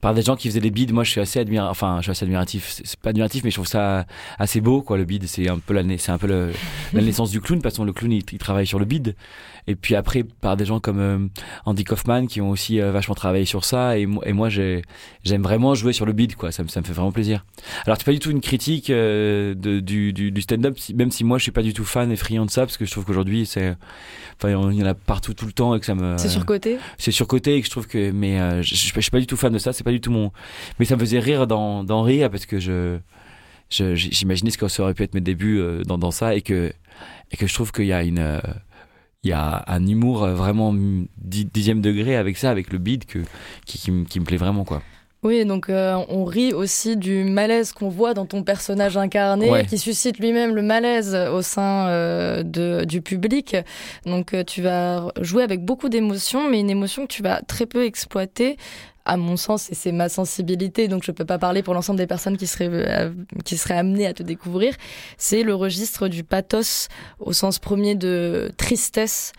par 0.00 0.14
des 0.14 0.22
gens 0.22 0.36
qui 0.36 0.48
faisaient 0.48 0.60
des 0.60 0.70
bides. 0.70 0.92
Moi, 0.92 1.04
je 1.04 1.10
suis 1.10 1.20
assez 1.20 1.38
admiratif. 1.38 1.70
Enfin, 1.70 1.98
je 1.98 2.02
suis 2.04 2.10
assez 2.10 2.24
admiratif. 2.24 2.80
C'est 2.84 2.98
pas 2.98 3.10
admiratif, 3.10 3.44
mais 3.44 3.50
je 3.50 3.56
trouve 3.56 3.66
ça 3.66 4.06
assez 4.38 4.60
beau, 4.60 4.82
quoi. 4.82 4.96
Le 4.96 5.04
bide, 5.04 5.26
c'est 5.26 5.48
un 5.48 5.58
peu 5.58 5.74
la, 5.74 5.82
c'est 5.98 6.12
un 6.12 6.18
peu 6.18 6.26
le, 6.26 6.52
la 6.92 7.02
naissance 7.02 7.30
du 7.30 7.40
clown, 7.40 7.62
parce 7.62 7.76
que 7.76 7.82
le 7.82 7.92
clown, 7.92 8.12
il, 8.12 8.24
il, 8.30 8.38
travaille 8.38 8.66
sur 8.66 8.78
le 8.78 8.84
bide. 8.84 9.14
Et 9.70 9.76
puis 9.76 9.94
après, 9.94 10.24
par 10.24 10.56
des 10.56 10.64
gens 10.64 10.80
comme 10.80 11.00
euh, 11.00 11.18
Andy 11.64 11.84
Kaufman 11.84 12.26
qui 12.26 12.40
ont 12.40 12.50
aussi 12.50 12.80
vachement 12.80 13.14
travaillé 13.14 13.44
sur 13.44 13.64
ça. 13.64 13.98
Et, 13.98 14.06
et 14.24 14.32
moi, 14.32 14.48
j'aime 14.48 15.42
vraiment 15.42 15.74
jouer 15.74 15.92
sur 15.92 16.06
le 16.06 16.12
bide, 16.12 16.36
quoi. 16.36 16.52
Ça, 16.52 16.62
ça 16.68 16.80
me 16.80 16.86
fait 16.86 16.92
vraiment 16.92 17.12
plaisir. 17.12 17.44
Alors, 17.86 17.96
c'est 17.98 18.04
pas 18.04 18.12
du 18.12 18.18
tout 18.18 18.30
une 18.30 18.40
critique 18.40 18.90
de, 18.90 19.54
du, 19.54 20.12
du, 20.12 20.30
du 20.30 20.40
stand-up, 20.42 20.76
même 20.94 21.10
si 21.10 21.24
moi, 21.24 21.38
je 21.38 21.44
suis 21.44 21.52
pas 21.52 21.62
du 21.62 21.72
tout 21.72 21.84
fan 21.84 22.10
et 22.12 22.16
friand 22.16 22.46
de 22.46 22.50
ça, 22.50 22.62
parce 22.62 22.76
que 22.76 22.84
je 22.84 22.90
trouve 22.90 23.04
qu'aujourd'hui, 23.04 23.46
c'est, 23.46 23.76
enfin, 24.36 24.70
il 24.70 24.78
y 24.78 24.82
en 24.82 24.86
a 24.86 24.94
partout 24.94 25.34
tout 25.34 25.46
le 25.46 25.52
temps 25.52 25.74
et 25.74 25.80
que 25.80 25.86
ça 25.86 25.94
me. 25.94 26.16
C'est 26.18 26.28
surcoté? 26.28 26.78
C'est 26.98 27.10
surcoté 27.10 27.56
et 27.56 27.60
que 27.60 27.66
je 27.66 27.70
trouve 27.70 27.86
que, 27.86 28.10
mais 28.10 28.40
euh, 28.40 28.62
je, 28.62 28.74
je, 28.74 29.00
suis 29.00 29.10
pas 29.10 29.20
du 29.20 29.26
tout 29.26 29.36
fan 29.36 29.52
de 29.52 29.58
ça. 29.58 29.72
C'est 29.72 29.84
pas 29.84 29.92
du 29.92 30.00
tout 30.00 30.10
mon. 30.10 30.32
Mais 30.78 30.84
ça 30.84 30.96
me 30.96 31.00
faisait 31.00 31.18
rire 31.18 31.46
d'en 31.46 32.02
rire 32.02 32.30
parce 32.30 32.46
que 32.46 32.58
je 32.58 32.98
j'imaginais 33.70 34.50
ce 34.50 34.58
que 34.58 34.66
ça 34.66 34.82
aurait 34.82 34.94
pu 34.94 35.04
être 35.04 35.14
mes 35.14 35.20
débuts 35.20 35.60
euh, 35.60 35.82
dans, 35.84 35.96
dans 35.96 36.10
ça 36.10 36.34
et 36.34 36.42
que 36.42 36.72
et 37.30 37.36
que 37.36 37.46
je 37.46 37.54
trouve 37.54 37.70
qu'il 37.70 37.86
y 37.86 37.92
a 37.92 38.02
une 38.02 38.18
euh, 38.18 38.40
il 39.22 39.30
y 39.30 39.32
a 39.32 39.64
un 39.66 39.86
humour 39.86 40.26
vraiment 40.28 40.74
dixième 41.18 41.80
degré 41.80 42.16
avec 42.16 42.36
ça 42.38 42.50
avec 42.50 42.72
le 42.72 42.78
beat 42.78 43.04
que 43.06 43.18
qui, 43.66 43.78
qui, 43.78 44.04
qui 44.04 44.20
me 44.20 44.24
plaît 44.24 44.38
vraiment 44.38 44.64
quoi 44.64 44.82
oui, 45.22 45.44
donc 45.44 45.68
euh, 45.68 46.02
on 46.08 46.24
rit 46.24 46.54
aussi 46.54 46.96
du 46.96 47.24
malaise 47.24 47.72
qu'on 47.72 47.90
voit 47.90 48.14
dans 48.14 48.24
ton 48.24 48.42
personnage 48.42 48.96
incarné, 48.96 49.50
ouais. 49.50 49.66
qui 49.66 49.76
suscite 49.76 50.18
lui-même 50.18 50.54
le 50.54 50.62
malaise 50.62 51.14
au 51.14 51.42
sein 51.42 51.88
euh, 51.88 52.42
de, 52.42 52.84
du 52.84 53.02
public. 53.02 53.54
Donc 54.06 54.32
euh, 54.32 54.44
tu 54.44 54.62
vas 54.62 55.12
jouer 55.20 55.42
avec 55.42 55.62
beaucoup 55.62 55.90
d'émotions, 55.90 56.48
mais 56.48 56.60
une 56.60 56.70
émotion 56.70 57.06
que 57.06 57.12
tu 57.12 57.22
vas 57.22 57.42
très 57.42 57.66
peu 57.66 57.84
exploiter 57.84 58.56
à 59.04 59.16
mon 59.16 59.36
sens, 59.36 59.70
et 59.70 59.74
c'est 59.74 59.92
ma 59.92 60.08
sensibilité, 60.08 60.88
donc 60.88 61.02
je 61.04 61.12
peux 61.12 61.24
pas 61.24 61.38
parler 61.38 61.62
pour 61.62 61.74
l'ensemble 61.74 61.98
des 61.98 62.06
personnes 62.06 62.36
qui 62.36 62.46
seraient, 62.46 62.68
euh, 62.70 63.10
qui 63.44 63.56
seraient 63.56 63.78
amenées 63.78 64.06
à 64.06 64.14
te 64.14 64.22
découvrir, 64.22 64.74
c'est 65.16 65.42
le 65.42 65.54
registre 65.54 66.08
du 66.08 66.22
pathos 66.24 66.88
au 67.18 67.32
sens 67.32 67.58
premier 67.58 67.94
de 67.94 68.52
tristesse. 68.56 69.32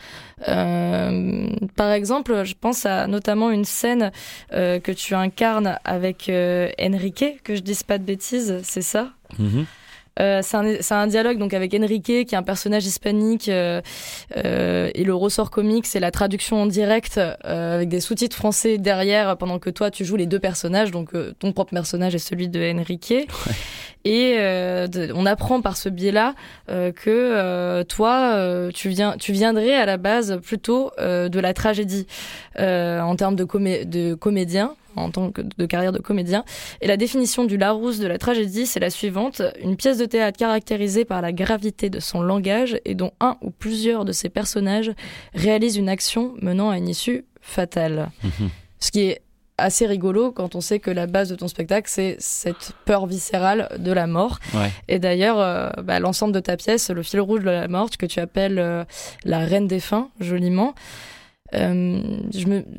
Euh, 0.48 1.48
par 1.76 1.92
exemple, 1.92 2.44
je 2.44 2.56
pense 2.60 2.86
à 2.86 3.08
notamment 3.08 3.52
une 3.52 3.66
scène 3.66 4.12
euh, 4.54 4.80
que 4.80 4.92
tu 4.92 5.14
incarnes 5.14 5.78
avec 5.84 6.30
euh, 6.30 6.70
Enrique, 6.82 7.42
que 7.44 7.56
je 7.56 7.62
dise 7.62 7.84
pas 7.84 7.98
de 7.98 8.04
bêtises, 8.04 8.60
c'est 8.64 8.82
ça? 8.82 9.10
Mm 9.38 9.48
-hmm. 9.48 9.66
Euh, 10.20 10.42
c'est 10.44 10.58
un, 10.58 10.98
un, 10.98 11.08
dialogue 11.08 11.38
donc 11.38 11.54
avec 11.54 11.74
Enrique, 11.74 12.04
qui 12.04 12.12
est 12.20 12.36
un 12.36 12.44
personnage 12.44 12.86
hispanique, 12.86 13.48
euh, 13.48 13.82
euh, 14.36 14.90
et 14.94 15.04
le 15.04 15.16
ressort 15.16 15.52
comique, 15.52 15.86
c'est 15.86 16.00
la 16.00 16.12
traduction 16.12 16.62
en 16.62 16.66
direct 16.66 17.18
euh, 17.18 17.76
avec 17.76 17.90
des 17.90 18.02
sous-titres 18.02 18.36
français 18.36 18.78
derrière, 18.78 19.38
pendant 19.38 19.60
que 19.60 19.70
toi 19.70 19.90
tu 19.90 20.04
joues 20.04 20.18
les 20.18 20.26
deux 20.26 20.40
personnages, 20.40 20.92
donc 20.92 21.16
euh, 21.16 21.34
ton 21.40 21.54
propre 21.54 21.72
personnage 21.72 22.14
et 22.14 22.20
celui 22.20 22.50
de 22.50 22.74
Enrique. 22.74 23.12
Ouais. 23.12 23.54
Et 24.04 24.38
de, 24.40 25.14
on 25.14 25.28
apprend 25.28 25.62
par 25.62 25.78
ce 25.78 25.88
biais-là 25.88 26.34
que 26.68 27.84
toi, 27.84 28.70
tu 28.74 28.90
viens, 28.90 29.16
tu 29.20 29.32
viendrais 29.32 29.76
à 29.76 29.86
la 29.86 29.98
base 29.98 30.40
plutôt 30.42 30.90
de 30.98 31.40
la 31.40 31.54
tragédie 31.54 32.08
en 32.58 33.16
termes 33.16 33.36
de, 33.36 33.44
comé 33.44 33.86
de 33.86 34.16
comédien 34.16 34.74
en 34.96 35.12
tant 35.12 35.32
que 35.32 35.42
de 35.42 35.66
carrière 35.66 35.92
de 35.92 36.00
comédien. 36.00 36.44
Et 36.82 36.88
la 36.88 36.98
définition 36.98 37.46
du 37.46 37.58
Larousse 37.58 38.00
de 38.00 38.08
la 38.08 38.18
tragédie, 38.18 38.66
c'est 38.66 38.80
la 38.80 38.90
suivante. 38.90 39.42
Une 39.62 39.76
pièce 39.76 39.98
de 39.98 40.06
théâtre 40.06 40.38
caractérisée 40.38 41.06
par 41.06 41.22
la 41.22 41.32
gravité 41.32 41.90
de 41.90 42.00
son 42.00 42.22
langage 42.22 42.80
et 42.86 42.96
dont 42.96 43.12
un 43.20 43.38
ou 43.42 43.52
plusieurs 43.52 44.06
de 44.06 44.12
ses 44.12 44.30
personnages 44.30 44.92
réalisent 45.34 45.78
une 45.78 45.90
action 45.90 46.34
menant 46.42 46.70
à 46.70 46.78
une 46.78 46.88
issue 46.88 47.26
fatale. 47.42 48.12
Mhm. 48.24 48.50
Ce 48.80 48.92
qui 48.92 49.02
est 49.02 49.22
assez 49.62 49.86
rigolo 49.86 50.32
quand 50.32 50.56
on 50.56 50.62
sait 50.62 50.80
que 50.80 50.92
la 50.92 51.08
base 51.08 51.30
de 51.30 51.36
ton 51.36 51.48
spectacle, 51.48 51.90
c'est 51.90 52.16
cette 52.20 52.74
peur 52.86 53.06
viscérale 53.06 53.70
de 53.78 53.92
la 53.92 54.08
mort. 54.08 54.40
Ouais. 54.54 54.72
Et 54.88 55.00
d'ailleurs, 55.00 55.40
euh, 55.40 55.70
bah, 55.84 56.00
l'ensemble 56.00 56.34
de 56.34 56.40
ta 56.40 56.58
pièce, 56.58 56.90
le 56.90 57.04
fil 57.04 57.20
rouge 57.20 57.42
de 57.42 57.50
la 57.50 57.68
mort, 57.68 57.90
que 57.98 58.06
tu 58.06 58.20
appelles 58.20 58.60
euh, 58.60 58.84
la 59.24 59.40
reine 59.40 59.68
des 59.68 59.80
fins, 59.80 60.10
joliment, 60.20 60.74
euh, 61.54 62.02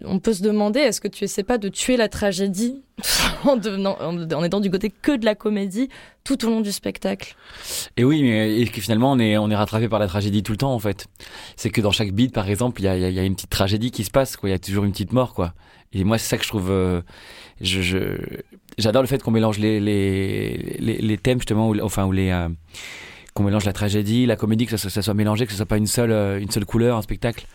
on 0.05 0.19
peut 0.19 0.33
se 0.33 0.43
demander, 0.43 0.81
est-ce 0.81 1.00
que 1.00 1.09
tu 1.09 1.25
essaies 1.25 1.43
pas 1.43 1.59
de 1.59 1.69
tuer 1.69 1.97
la 1.97 2.09
tragédie 2.09 2.83
en, 3.45 4.45
étant 4.45 4.61
du 4.61 4.71
côté 4.71 4.91
que 4.91 5.14
de 5.17 5.25
la 5.26 5.35
comédie 5.35 5.91
tout 6.25 6.45
au 6.47 6.49
long 6.49 6.61
du 6.62 6.73
spectacle? 6.73 7.37
Et 7.97 8.05
oui, 8.05 8.23
mais 8.23 8.64
finalement 8.67 9.12
on 9.12 9.19
est 9.19 9.57
rattrapé 9.57 9.88
par 9.88 9.99
la 9.99 10.07
tragédie 10.07 10.43
tout 10.43 10.52
le 10.52 10.59
temps 10.59 10.73
en 10.73 10.79
fait. 10.79 11.07
C'est 11.57 11.71
que 11.71 11.81
dans 11.81 11.91
chaque 11.91 12.12
beat 12.12 12.33
par 12.33 12.49
exemple, 12.49 12.81
il 12.81 12.85
y 12.85 12.88
a, 12.88 13.25
une 13.25 13.35
petite 13.35 13.50
tragédie 13.50 13.91
qui 13.91 14.05
se 14.05 14.11
passe 14.11 14.37
il 14.43 14.50
y 14.50 14.55
a 14.55 14.59
toujours 14.59 14.85
une 14.85 14.93
petite 14.93 15.12
mort 15.12 15.35
quoi. 15.35 15.52
Et 15.93 16.05
moi 16.05 16.17
c'est 16.17 16.29
ça 16.29 16.38
que 16.38 16.45
je 16.45 16.49
trouve 16.49 16.71
euh, 16.71 17.02
j'adore 18.79 19.02
le 19.02 19.09
fait 19.09 19.23
qu'on 19.23 19.31
mélange 19.31 19.59
les 19.59 21.19
thèmes 21.23 21.41
justement 21.41 21.75
enfin 21.83 22.11
euh, 22.11 22.49
qu'on 23.35 23.43
mélange 23.43 23.67
la 23.67 23.73
tragédie, 23.75 24.25
la 24.25 24.37
comédie 24.37 24.67
que 24.67 24.76
ça, 24.79 25.02
soit 25.02 25.14
mélangé, 25.14 25.45
que 25.45 25.52
ce 25.52 25.59
soit 25.59 25.67
pas 25.67 25.76
une 25.76 25.87
seule 25.87 26.67
couleur 26.67 26.97
un 26.97 27.02
spectacle. 27.02 27.47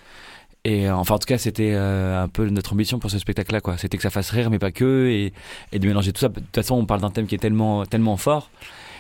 Et 0.64 0.88
euh, 0.90 0.96
enfin 0.96 1.16
en 1.16 1.20
tout 1.20 1.26
cas 1.28 1.38
c'était 1.38 1.72
euh, 1.74 2.22
un 2.24 2.28
peu 2.28 2.48
notre 2.50 2.74
ambition 2.74 3.00
pour 3.00 3.10
ce 3.10 3.20
spectacle 3.20 3.54
là 3.54 3.62
quoi. 3.62 3.78
C'était 3.78 3.98
que 3.98 4.04
ça 4.04 4.10
fasse 4.10 4.30
rire 4.32 4.50
mais 4.50 4.60
pas 4.60 4.72
que 4.72 5.08
et 5.08 5.34
et 5.72 5.80
de 5.80 5.88
mélanger 5.88 6.12
tout 6.12 6.20
ça. 6.20 6.28
De 6.30 6.36
toute 6.36 6.56
façon 6.56 6.76
on 6.76 6.86
parle 6.86 7.02
d'un 7.02 7.10
thème 7.12 7.26
qui 7.28 7.36
est 7.36 7.40
tellement 7.40 7.86
tellement 7.86 8.18
fort 8.18 8.50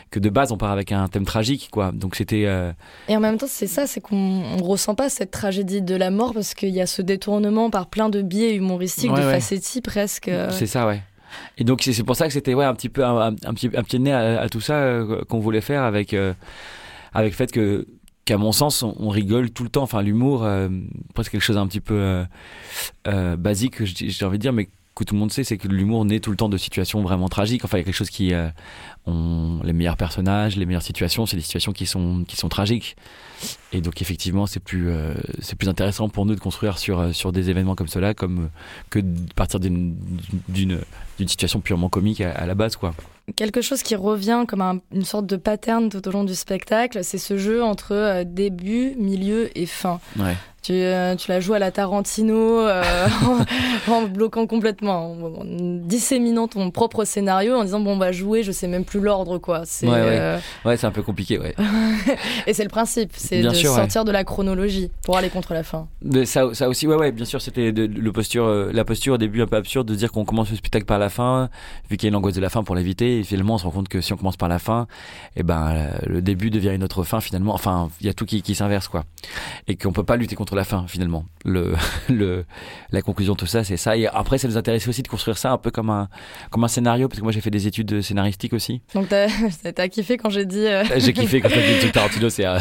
que 0.09 0.19
de 0.19 0.29
base 0.29 0.53
on 0.53 0.57
part 0.57 0.71
avec 0.71 0.93
un 0.93 1.09
thème 1.09 1.25
tragique 1.25 1.67
quoi 1.69 1.91
donc 1.93 2.15
c'était 2.15 2.43
euh, 2.45 2.71
Et 3.09 3.17
en 3.17 3.19
même 3.19 3.37
temps, 3.37 3.47
c'est 3.49 3.67
ça, 3.67 3.87
c'est 3.87 3.99
qu'on 3.99 4.15
on 4.15 4.63
ressent 4.63 4.95
pas 4.95 5.09
cette 5.09 5.31
tragédie 5.31 5.81
de 5.81 5.95
la 5.95 6.09
mort 6.11 6.33
parce 6.33 6.53
qu'il 6.53 6.69
y 6.69 6.79
a 6.79 6.85
ce 6.87 7.01
détournement 7.01 7.69
par 7.69 7.87
plein 7.87 8.07
de 8.07 8.21
biais 8.21 8.55
humoristiques, 8.55 9.11
Ouais, 9.11 9.19
de 9.19 9.25
ouais. 9.25 9.33
facéties 9.33 9.81
presque. 9.81 10.31
c'est 10.51 10.67
ça 10.67 10.87
ouais 10.87 11.01
et 11.57 11.65
donc 11.65 11.81
c'est 11.83 12.03
pour 12.05 12.15
ça 12.15 12.27
que 12.27 12.31
c'était 12.33 12.53
ouais 12.53 12.63
un 12.63 12.73
petit 12.73 12.87
peu 12.87 13.03
un, 13.03 13.17
un- 13.31 13.35
un 13.43 13.53
petit 13.53 13.69
un 13.75 13.81
de 13.81 13.97
nez 13.97 14.13
à, 14.13 14.39
à 14.39 14.47
tout 14.47 14.61
ça 14.61 14.75
euh, 14.75 15.25
qu'on 15.27 15.39
voulait 15.39 15.59
faire 15.59 15.83
avec 15.83 16.13
avec 17.13 17.31
le 17.31 17.35
fait 17.35 17.51
que 17.51 17.85
qu'à 18.27 18.37
mon 18.37 18.51
sens 18.51 18.83
on, 18.83 19.09
rigole 19.09 19.49
tout 19.49 19.63
le 19.63 19.69
temps. 19.69 19.83
Enfin 19.83 20.01
l'humour 20.01 20.43
euh, 20.43 20.67
presque 21.15 21.31
quelque 21.31 21.41
chose 21.41 21.55
d'un 21.55 21.65
petit 21.65 21.79
peu 21.79 21.95
euh, 21.95 22.25
euh, 23.07 23.37
basique 23.37 23.83
j'ai 23.85 24.25
envie 24.25 24.37
de 24.37 24.41
dire 24.41 24.53
mais 24.53 24.67
que 24.95 25.03
tout 25.05 25.13
le 25.13 25.19
monde 25.19 25.31
sait 25.31 25.45
c'est 25.45 25.57
que 25.57 25.67
l'humour 25.69 26.03
naît 26.03 26.19
tout 26.19 26.31
le 26.31 26.35
temps 26.37 26.49
de 26.49 26.57
situations 26.57 27.01
vraiment 27.01 27.29
tragiques. 27.29 27.63
Enfin 27.63 27.77
il 27.77 27.81
y 27.81 27.83
a 27.83 27.85
quelque 27.85 27.95
chose 27.95 28.09
qui 28.09 28.33
euh, 28.33 28.49
on, 29.05 29.61
les 29.63 29.71
meilleurs 29.71 29.95
personnages 29.95 30.57
les 30.57 30.65
meilleures 30.65 30.81
situations 30.81 31.25
c'est 31.25 31.37
des 31.37 31.41
situations 31.41 31.71
qui 31.71 31.85
sont 31.85 32.25
qui 32.27 32.35
sont 32.35 32.49
tragiques. 32.49 32.97
Et 33.71 33.79
donc 33.79 34.01
effectivement 34.01 34.45
c'est 34.45 34.59
plus 34.59 34.89
euh, 34.89 35.13
c'est 35.39 35.55
plus 35.55 35.69
intéressant 35.69 36.09
pour 36.09 36.25
nous 36.25 36.35
de 36.35 36.39
construire 36.41 36.77
sur 36.77 36.99
euh, 36.99 37.13
sur 37.13 37.31
des 37.31 37.49
événements 37.49 37.75
comme 37.75 37.87
cela 37.87 38.13
comme 38.13 38.39
euh, 38.39 38.47
que 38.89 38.99
de 38.99 39.33
partir 39.35 39.61
d'une 39.61 39.95
d'une 40.49 40.81
d'une 41.17 41.27
situation 41.29 41.61
purement 41.61 41.87
comique 41.87 42.19
à, 42.19 42.31
à 42.31 42.45
la 42.45 42.55
base 42.55 42.75
quoi 42.75 42.93
Quelque 43.35 43.61
chose 43.61 43.83
qui 43.83 43.95
revient 43.95 44.45
comme 44.47 44.61
un- 44.61 44.79
une 44.93 45.03
sorte 45.03 45.25
de 45.25 45.35
pattern 45.35 45.89
tout 45.89 46.07
au 46.07 46.11
long 46.11 46.23
du 46.23 46.33
spectacle, 46.33 47.03
c'est 47.03 47.17
ce 47.17 47.37
jeu 47.37 47.61
entre 47.61 47.91
euh, 47.93 48.23
début, 48.25 48.93
milieu 48.97 49.49
et 49.57 49.65
fin. 49.65 49.99
Tu, 50.67 50.73
euh, 50.73 51.15
tu 51.15 51.31
la 51.31 51.39
joues 51.39 51.53
à 51.53 51.59
la 51.59 51.71
Tarantino 51.71 52.59
euh, 52.59 52.83
en, 53.87 53.93
en 53.93 54.01
bloquant 54.03 54.47
complètement, 54.47 55.13
en, 55.13 55.41
en 55.41 55.45
disséminant 55.45 56.49
ton 56.49 56.71
propre 56.71 57.05
scénario, 57.05 57.55
en 57.55 57.63
disant 57.63 57.79
bon 57.79 57.93
on 57.93 57.97
va 57.97 58.11
jouer, 58.11 58.43
je 58.43 58.51
sais 58.51 58.67
même 58.67 58.83
plus 58.83 58.99
l'ordre 58.99 59.37
quoi. 59.37 59.61
C'est, 59.63 59.87
Ouais, 59.87 59.93
ouais. 59.93 60.17
euh, 60.19 60.37
ouais 60.65 60.75
c'est 60.75 60.85
un 60.85 60.91
peu 60.91 61.03
compliqué 61.03 61.39
ouais 61.39 61.55
et 62.47 62.53
c'est 62.53 62.63
le 62.63 62.69
principe, 62.69 63.11
c'est 63.15 63.39
Bien 63.39 63.51
de 63.51 63.55
sûr, 63.55 63.69
ouais. 63.71 63.77
sortir 63.77 64.03
de 64.03 64.11
la 64.11 64.25
chronologie 64.25 64.91
pour 65.03 65.15
aller 65.15 65.29
contre 65.29 65.53
la 65.53 65.63
fin. 65.63 65.87
Mais 66.01 66.25
ça, 66.25 66.53
ça 66.53 66.67
aussi, 66.67 66.85
ouais, 66.85 66.95
ouais, 66.97 67.13
bien 67.13 67.23
sûr, 67.23 67.41
c'était 67.41 67.71
de- 67.71 67.85
le 67.85 68.11
posture, 68.11 68.43
euh, 68.45 68.69
la 68.73 68.83
posture 68.83 69.13
au 69.13 69.17
début 69.17 69.41
un 69.41 69.47
peu 69.47 69.55
absurde 69.55 69.87
de 69.87 69.95
dire 69.95 70.11
qu'on 70.11 70.25
commence 70.25 70.49
le 70.49 70.57
spectacle 70.57 70.85
par 70.85 70.99
la 70.99 71.07
fin, 71.09 71.49
vu 71.89 71.95
qu'il 71.95 72.07
y 72.07 72.07
a 72.07 72.09
une 72.09 72.15
angoisse 72.17 72.35
de 72.35 72.41
la 72.41 72.49
fin 72.49 72.63
pour 72.65 72.75
l'éviter. 72.75 73.19
Et 73.19 73.23
finalement, 73.23 73.53
on 73.53 73.57
se 73.57 73.63
rend 73.63 73.71
compte 73.71 73.87
que 73.87 74.01
si 74.01 74.11
on 74.11 74.17
commence 74.17 74.35
par 74.35 74.49
la 74.49 74.59
fin, 74.59 74.87
et 75.37 75.43
ben, 75.43 75.69
euh, 75.71 75.87
le 76.07 76.21
début 76.21 76.49
devient 76.49 76.71
une 76.75 76.83
autre 76.83 77.03
fin 77.03 77.21
finalement. 77.21 77.53
Enfin, 77.53 77.89
il 78.01 78.07
y 78.07 78.09
a 78.09 78.13
tout 78.13 78.25
qui, 78.25 78.41
qui 78.41 78.53
s'inverse, 78.53 78.89
quoi. 78.89 79.05
Et 79.69 79.77
qu'on 79.77 79.93
peut 79.93 80.03
pas 80.03 80.17
lutter 80.17 80.35
contre 80.35 80.56
la 80.57 80.63
fin 80.65 80.85
finalement. 80.87 81.25
Le, 81.45 81.73
le, 82.09 82.43
la 82.91 83.01
conclusion 83.01 83.33
de 83.33 83.37
tout 83.37 83.45
ça, 83.45 83.63
c'est 83.63 83.77
ça. 83.77 83.95
Et 83.95 84.05
après, 84.07 84.37
ça 84.37 84.47
nous 84.49 84.57
intéressait 84.57 84.89
aussi 84.89 85.01
de 85.03 85.07
construire 85.07 85.37
ça 85.37 85.51
un 85.51 85.57
peu 85.57 85.71
comme 85.71 85.89
un, 85.89 86.09
comme 86.51 86.63
un 86.65 86.67
scénario, 86.67 87.07
parce 87.07 87.19
que 87.19 87.23
moi, 87.23 87.31
j'ai 87.31 87.39
fait 87.41 87.49
des 87.49 87.67
études 87.67 88.01
scénaristiques 88.01 88.51
aussi. 88.53 88.81
Donc 88.93 89.07
t'as, 89.07 89.27
t'as 89.75 89.87
kiffé 89.87 90.17
quand 90.17 90.29
j'ai 90.29 90.45
dit. 90.45 90.65
euh, 90.67 90.83
J'ai 90.97 91.13
kiffé 91.13 91.39
quand 91.39 91.47
t'as 91.49 91.55
dit 91.61 91.79
truc 91.79 91.91
Tarantino, 91.93 92.29
c'est, 92.29 92.45
euh, 92.45 92.59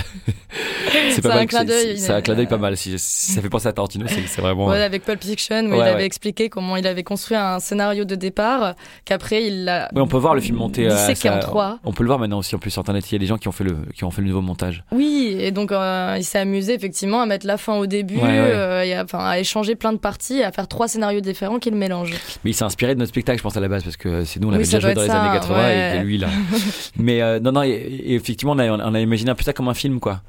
c'est 1.11 1.23
pas 1.23 1.35
un 1.37 1.47
clin 1.47 1.65
d'œil, 1.65 1.99
C'est 1.99 2.13
un 2.13 2.23
clin 2.23 2.35
d'œil 2.35 2.47
pas 2.47 2.59
mal. 2.59 2.77
Si, 2.77 2.99
si 2.99 3.33
ça 3.33 3.43
fait 3.43 3.49
penser 3.49 3.67
à 3.69 3.73
Tarantino, 3.73 4.07
c'est, 4.09 4.27
c'est 4.27 4.41
vraiment. 4.41 4.67
Ouais, 4.69 4.83
avec 4.83 5.05
Pulp 5.05 5.23
Fiction, 5.23 5.65
où 5.67 5.71
Ouais, 5.71 5.79
il 5.79 5.83
avait 5.83 6.05
expliqué 6.07 6.49
comment 6.49 6.77
il 6.77 6.87
avait 6.87 7.03
construit 7.03 7.37
un 7.37 7.59
scénario 7.59 8.05
de 8.05 8.15
départ, 8.15 8.75
qu'après 9.05 9.45
il 9.47 9.65
l'a. 9.65 9.89
Oui, 9.95 10.01
on 10.01 10.07
peut 10.07 10.17
voir 10.19 10.35
le 10.35 10.41
film 10.41 10.61
euh, 10.79 11.15
ça- 11.15 11.35
en 11.37 11.39
trois. 11.41 11.79
On 11.85 11.93
peut 11.93 12.03
le 12.03 12.09
voir 12.09 12.19
maintenant 12.19 12.39
aussi 12.39 12.55
en 12.55 12.59
plus 12.59 12.71
sur 12.71 12.81
internet. 12.81 13.11
Il 13.11 13.15
y 13.15 13.17
a 13.17 13.19
des 13.19 13.27
gens 13.27 13.39
qui 13.39 13.49
ont 13.49 13.53
fait 13.53 13.65
le 13.65 13.77
qui 13.95 14.05
ont 14.05 14.11
fait 14.11 14.23
le 14.23 14.29
nouveau 14.29 14.41
montage. 14.43 14.85
Oui, 14.93 15.37
et 15.39 15.51
donc 15.51 15.73
euh, 15.73 16.15
il 16.19 16.25
s'est 16.25 16.39
amusé 16.39 16.75
effectivement 16.75 17.21
à 17.21 17.27
mettre 17.27 17.47
la 17.47 17.57
fin 17.57 17.76
au 17.79 17.87
début, 17.87 18.17
Ouais, 18.17 18.23
ouais. 18.23 18.39
euh, 18.39 18.85
et 18.85 18.95
à, 18.95 19.39
échanger 19.39 19.75
plein 19.77 19.93
de 19.93 19.99
parties, 19.99 20.39
et 20.39 20.45
à 20.45 20.53
faire 20.53 20.69
trois 20.69 20.89
scénarios 20.89 21.21
différents 21.21 21.59
qu'il 21.59 21.75
mélange. 21.75 22.13
Mais 22.45 22.51
il 22.51 22.55
s'est 22.55 22.65
inspiré 22.65 22.95
de 22.95 22.99
notre 23.01 23.11
spectacle, 23.11 23.39
je 23.39 23.43
pense 23.43 23.57
à 23.57 23.61
la 23.61 23.69
base, 23.69 23.83
parce 23.85 23.97
que 23.97 24.25
c'est 24.25 24.41
nous 24.41 24.49
on 24.49 24.51
Oui, 24.51 24.57
avait 24.57 24.65
ça 24.65 24.79
déjà 24.79 24.89
joué 24.89 24.95
dans 24.95 25.03
les 25.03 25.11
années 25.11 25.39
80 25.39 25.59
ouais. 25.59 25.97
et 25.97 26.03
lui 26.05 26.19
là. 26.19 26.29
Mais 26.99 27.23
euh, 27.23 27.41
non 27.41 27.53
non, 27.53 27.63
et, 27.63 27.69
et 27.71 28.15
effectivement 28.15 28.53
on 28.53 28.59
a, 28.59 28.69
on 28.71 28.95
a 28.95 29.01
imaginé 29.01 29.31
un 29.31 29.35
peu 29.35 29.45
ça 29.45 29.53
comme 29.53 29.69
un 29.69 29.75
film 29.75 30.01
quoi. 30.01 30.23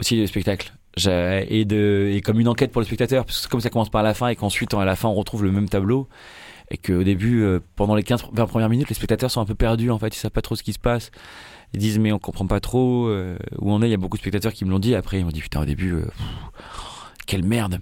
Aussi 0.00 0.16
le 0.20 0.26
spectacle. 0.26 0.72
Et 1.06 1.64
de 1.64 2.10
et 2.12 2.20
comme 2.20 2.38
une 2.38 2.48
enquête 2.48 2.70
pour 2.70 2.80
le 2.80 2.86
spectateur, 2.86 3.24
parce 3.24 3.46
que 3.46 3.50
comme 3.50 3.60
ça 3.60 3.70
commence 3.70 3.88
par 3.90 4.02
la 4.02 4.12
fin 4.14 4.28
et 4.28 4.36
qu'ensuite 4.36 4.74
à 4.74 4.84
la 4.84 4.94
fin 4.96 5.08
on 5.08 5.14
retrouve 5.14 5.42
le 5.44 5.50
même 5.52 5.68
tableau. 5.68 6.08
Et 6.70 6.78
qu'au 6.78 7.02
début, 7.02 7.42
euh, 7.42 7.60
pendant 7.76 7.94
les 7.94 8.02
15 8.02 8.24
20 8.32 8.46
premières 8.46 8.68
minutes, 8.70 8.88
les 8.88 8.94
spectateurs 8.94 9.30
sont 9.30 9.40
un 9.42 9.44
peu 9.44 9.54
perdus 9.54 9.90
en 9.90 9.98
fait, 9.98 10.14
ils 10.14 10.18
savent 10.18 10.30
pas 10.30 10.40
trop 10.42 10.54
ce 10.56 10.62
qui 10.62 10.72
se 10.72 10.78
passe. 10.78 11.10
Ils 11.74 11.80
disent 11.80 11.98
mais 11.98 12.12
on 12.12 12.18
comprend 12.18 12.46
pas 12.46 12.60
trop 12.60 13.06
euh, 13.08 13.36
où 13.58 13.72
on 13.72 13.80
est. 13.82 13.88
Il 13.88 13.90
y 13.90 13.94
a 13.94 13.98
beaucoup 13.98 14.16
de 14.16 14.22
spectateurs 14.22 14.52
qui 14.52 14.64
me 14.64 14.70
l'ont 14.70 14.78
dit. 14.78 14.94
Après 14.94 15.18
ils 15.18 15.24
m'ont 15.24 15.30
dit 15.30 15.40
putain 15.40 15.60
au 15.62 15.64
début, 15.64 15.92
euh, 15.92 16.02
pff, 16.02 16.12
quelle 17.26 17.44
merde. 17.44 17.78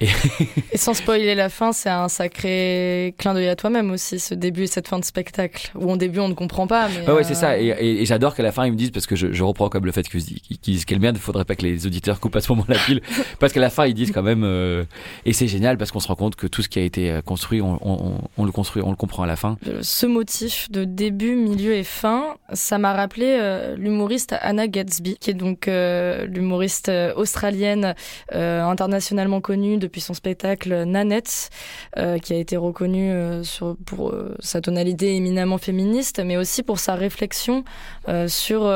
Et 0.00 0.76
sans 0.78 0.94
spoiler 0.94 1.34
la 1.34 1.48
fin, 1.48 1.72
c'est 1.72 1.88
un 1.88 2.08
sacré 2.08 3.14
clin 3.18 3.34
d'œil 3.34 3.48
à 3.48 3.56
toi-même 3.56 3.90
aussi, 3.90 4.18
ce 4.18 4.34
début 4.34 4.64
et 4.64 4.66
cette 4.66 4.88
fin 4.88 4.98
de 4.98 5.04
spectacle, 5.04 5.70
où 5.74 5.90
au 5.90 5.96
début 5.96 6.20
on 6.20 6.28
ne 6.28 6.34
comprend 6.34 6.66
pas. 6.66 6.88
Mais 6.88 7.06
Ouais, 7.06 7.14
ouais, 7.14 7.20
euh, 7.20 7.24
c'est 7.26 7.34
ça. 7.34 7.58
Et, 7.58 7.66
et- 7.68 8.02
et 8.02 8.06
j'adore 8.06 8.34
qu'à 8.34 8.42
la 8.42 8.52
fin, 8.52 8.66
ils 8.66 8.72
me 8.72 8.76
disent, 8.76 8.90
parce 8.90 9.06
que 9.06 9.16
je, 9.16 9.32
je 9.32 9.42
reprends 9.42 9.68
comme 9.68 9.84
le 9.86 9.92
fait 9.92 10.08
qu'ils 10.08 10.22
disent 10.62 10.84
quelle 10.84 11.00
merde, 11.00 11.16
il 11.16 11.20
faudrait 11.22 11.44
pas 11.44 11.56
que 11.56 11.62
les 11.62 11.86
auditeurs 11.86 12.20
coupent 12.20 12.36
à 12.36 12.40
ce 12.40 12.52
moment 12.52 12.64
la 12.68 12.76
pile. 12.78 13.00
parce 13.40 13.52
qu'à 13.52 13.60
la 13.60 13.70
fin, 13.70 13.86
ils 13.86 13.94
disent 13.94 14.12
quand 14.12 14.22
même, 14.22 14.44
euh, 14.44 14.84
et 15.24 15.32
c'est 15.32 15.48
génial 15.48 15.76
parce 15.78 15.90
qu'on 15.90 16.00
se 16.00 16.08
rend 16.08 16.14
compte 16.16 16.36
que 16.36 16.46
tout 16.46 16.62
ce 16.62 16.68
qui 16.68 16.78
a 16.78 16.82
été 16.82 17.10
euh, 17.10 17.20
construit, 17.22 17.60
on, 17.60 17.78
on- 17.82 18.20
on 18.36 18.44
le 18.44 18.52
construit, 18.52 18.82
on 18.84 18.90
le 18.90 18.96
comprend 18.96 19.24
à 19.24 19.26
la 19.26 19.36
fin. 19.36 19.56
Ce 19.82 20.06
motif 20.06 20.70
de 20.70 20.84
début, 20.84 21.34
milieu 21.34 21.74
et 21.74 21.84
fin, 21.84 22.36
ça 22.52 22.78
m'a 22.78 22.92
rappelé 22.92 23.36
euh, 23.40 23.76
l'humoriste 23.76 24.34
Anna 24.40 24.68
Gatsby, 24.68 25.16
qui 25.20 25.30
est 25.30 25.34
donc 25.34 25.66
l'humoriste 25.66 26.90
australienne 27.16 27.94
euh, 28.34 28.62
internationalement 28.70 29.40
connue 29.40 29.78
depuis 29.78 30.00
son 30.00 30.14
spectacle 30.14 30.84
Nanette, 30.84 31.50
euh, 31.96 32.18
qui 32.18 32.32
a 32.32 32.36
été 32.36 32.56
reconnue 32.56 33.10
euh, 33.10 33.42
sur, 33.42 33.76
pour 33.86 34.10
euh, 34.10 34.34
sa 34.40 34.60
tonalité 34.60 35.16
éminemment 35.16 35.58
féministe, 35.58 36.20
mais 36.24 36.36
aussi 36.36 36.62
pour 36.62 36.78
sa 36.78 36.94
réflexion 36.94 37.64
euh, 38.08 38.28
sur 38.28 38.68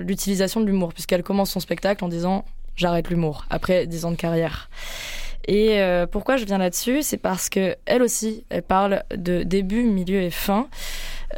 l'utilisation 0.00 0.60
de 0.60 0.66
l'humour, 0.66 0.92
puisqu'elle 0.92 1.22
commence 1.22 1.50
son 1.50 1.60
spectacle 1.60 2.04
en 2.04 2.08
disant 2.08 2.44
j'arrête 2.76 3.08
l'humour 3.10 3.46
après 3.50 3.86
10 3.86 4.04
ans 4.04 4.10
de 4.10 4.16
carrière. 4.16 4.70
Et 5.46 5.80
pourquoi 6.12 6.36
je 6.36 6.44
viens 6.44 6.58
là-dessus? 6.58 7.02
C'est 7.02 7.16
parce 7.16 7.48
que 7.48 7.74
elle 7.86 8.02
aussi, 8.02 8.44
elle 8.50 8.62
parle 8.62 9.02
de 9.16 9.44
début, 9.44 9.82
milieu 9.84 10.20
et 10.20 10.30
fin. 10.30 10.68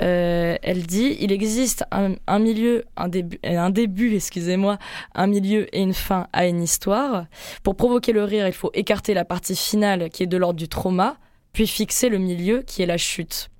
Euh, 0.02 0.56
elle 0.62 0.84
dit 0.84 1.16
il 1.20 1.32
existe 1.32 1.84
un, 1.90 2.38
milieu, 2.38 2.84
un 2.96 3.08
début, 3.08 3.40
euh, 3.44 3.58
un 3.58 3.70
début, 3.70 4.14
excusez-moi, 4.14 4.78
un 5.14 5.26
milieu 5.26 5.74
et 5.74 5.80
une 5.80 5.94
fin 5.94 6.28
à 6.32 6.46
une 6.46 6.62
histoire. 6.62 7.26
Pour 7.62 7.76
provoquer 7.76 8.12
le 8.12 8.24
rire, 8.24 8.46
il 8.46 8.52
faut 8.52 8.70
écarter 8.74 9.14
la 9.14 9.24
partie 9.24 9.56
finale 9.56 10.08
qui 10.10 10.22
est 10.22 10.28
de 10.28 10.36
l'ordre 10.36 10.58
du 10.58 10.68
trauma, 10.68 11.16
puis 11.52 11.66
fixer 11.66 12.08
le 12.08 12.18
milieu 12.18 12.62
qui 12.62 12.82
est 12.82 12.86
la 12.86 12.98
chute. 12.98 13.50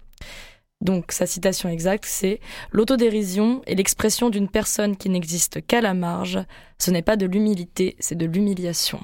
Donc 0.81 1.13
sa 1.13 1.27
citation 1.27 1.69
exacte, 1.69 2.07
c'est 2.07 2.41
L'autodérision 2.73 3.61
est 3.67 3.75
l'expression 3.75 4.31
d'une 4.31 4.49
personne 4.49 4.97
qui 4.97 5.11
n'existe 5.11 5.67
qu'à 5.67 5.81
la 5.81 5.95
marge. 5.95 6.39
Ce 6.79 6.91
n'est 6.91 7.03
pas 7.03 7.17
de 7.17 7.27
l'humilité, 7.27 7.97
c'est 7.99 8.17
de 8.17 8.25
l'humiliation. 8.25 9.01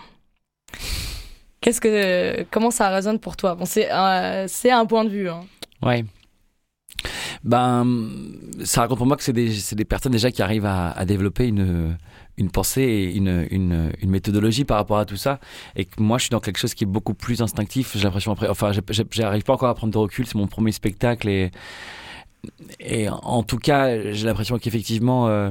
Qu'est-ce 1.60 1.80
que, 1.80 2.44
comment 2.50 2.70
ça 2.70 2.88
résonne 2.88 3.18
pour 3.18 3.36
toi? 3.36 3.58
Un, 3.90 4.46
c'est 4.46 4.70
un 4.70 4.86
point 4.86 5.04
de 5.04 5.10
vue. 5.10 5.28
Hein. 5.28 5.44
Ouais. 5.82 6.04
Ben, 7.44 7.86
ça 8.64 8.82
raconte 8.82 8.98
pour 8.98 9.06
moi 9.06 9.16
que 9.16 9.22
c'est 9.22 9.32
des, 9.32 9.52
des, 9.72 9.84
personnes 9.84 10.12
déjà 10.12 10.30
qui 10.30 10.42
arrivent 10.42 10.66
à, 10.66 11.04
développer 11.04 11.46
une, 11.46 11.96
une 12.36 12.50
pensée 12.50 12.82
et 12.82 13.14
une, 13.16 13.46
une, 13.50 13.92
une, 14.00 14.10
méthodologie 14.10 14.64
par 14.64 14.78
rapport 14.78 14.98
à 14.98 15.04
tout 15.04 15.16
ça. 15.16 15.38
Et 15.76 15.84
que 15.84 16.02
moi, 16.02 16.18
je 16.18 16.24
suis 16.24 16.30
dans 16.30 16.40
quelque 16.40 16.58
chose 16.58 16.74
qui 16.74 16.84
est 16.84 16.88
beaucoup 16.88 17.14
plus 17.14 17.42
instinctif. 17.42 17.92
J'ai 17.96 18.04
l'impression 18.04 18.34
enfin, 18.48 18.72
j'arrive 19.10 19.42
pas 19.42 19.54
encore 19.54 19.68
à 19.68 19.74
prendre 19.74 19.92
de 19.92 19.98
recul. 19.98 20.26
C'est 20.26 20.36
mon 20.36 20.46
premier 20.46 20.72
spectacle 20.72 21.28
et, 21.28 21.50
et 22.80 23.08
en 23.08 23.42
tout 23.42 23.58
cas, 23.58 24.12
j'ai 24.12 24.26
l'impression 24.26 24.58
qu'effectivement, 24.58 25.28
euh, 25.28 25.50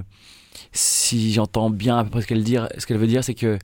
si 0.72 1.34
j'entends 1.34 1.70
bien 1.70 1.98
à 1.98 2.04
peu 2.04 2.10
près 2.10 2.22
ce 2.22 2.28
qu'elle 2.28 2.98
veut 2.98 3.08
dire, 3.08 3.24
c'est 3.24 3.34
que 3.34 3.58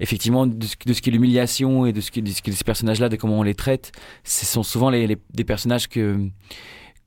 effectivement, 0.00 0.46
de 0.46 0.66
ce, 0.66 0.76
qui 0.76 1.10
est 1.10 1.12
l'humiliation 1.12 1.86
et 1.86 1.92
de 1.92 2.00
ce 2.00 2.10
qui, 2.10 2.22
de 2.22 2.30
ces 2.30 2.64
personnages-là, 2.64 3.08
de 3.08 3.16
comment 3.16 3.38
on 3.38 3.42
les 3.44 3.54
traite, 3.54 3.92
ce 4.24 4.44
sont 4.44 4.64
souvent 4.64 4.90
des 4.90 5.44
personnages 5.44 5.88
que 5.88 6.28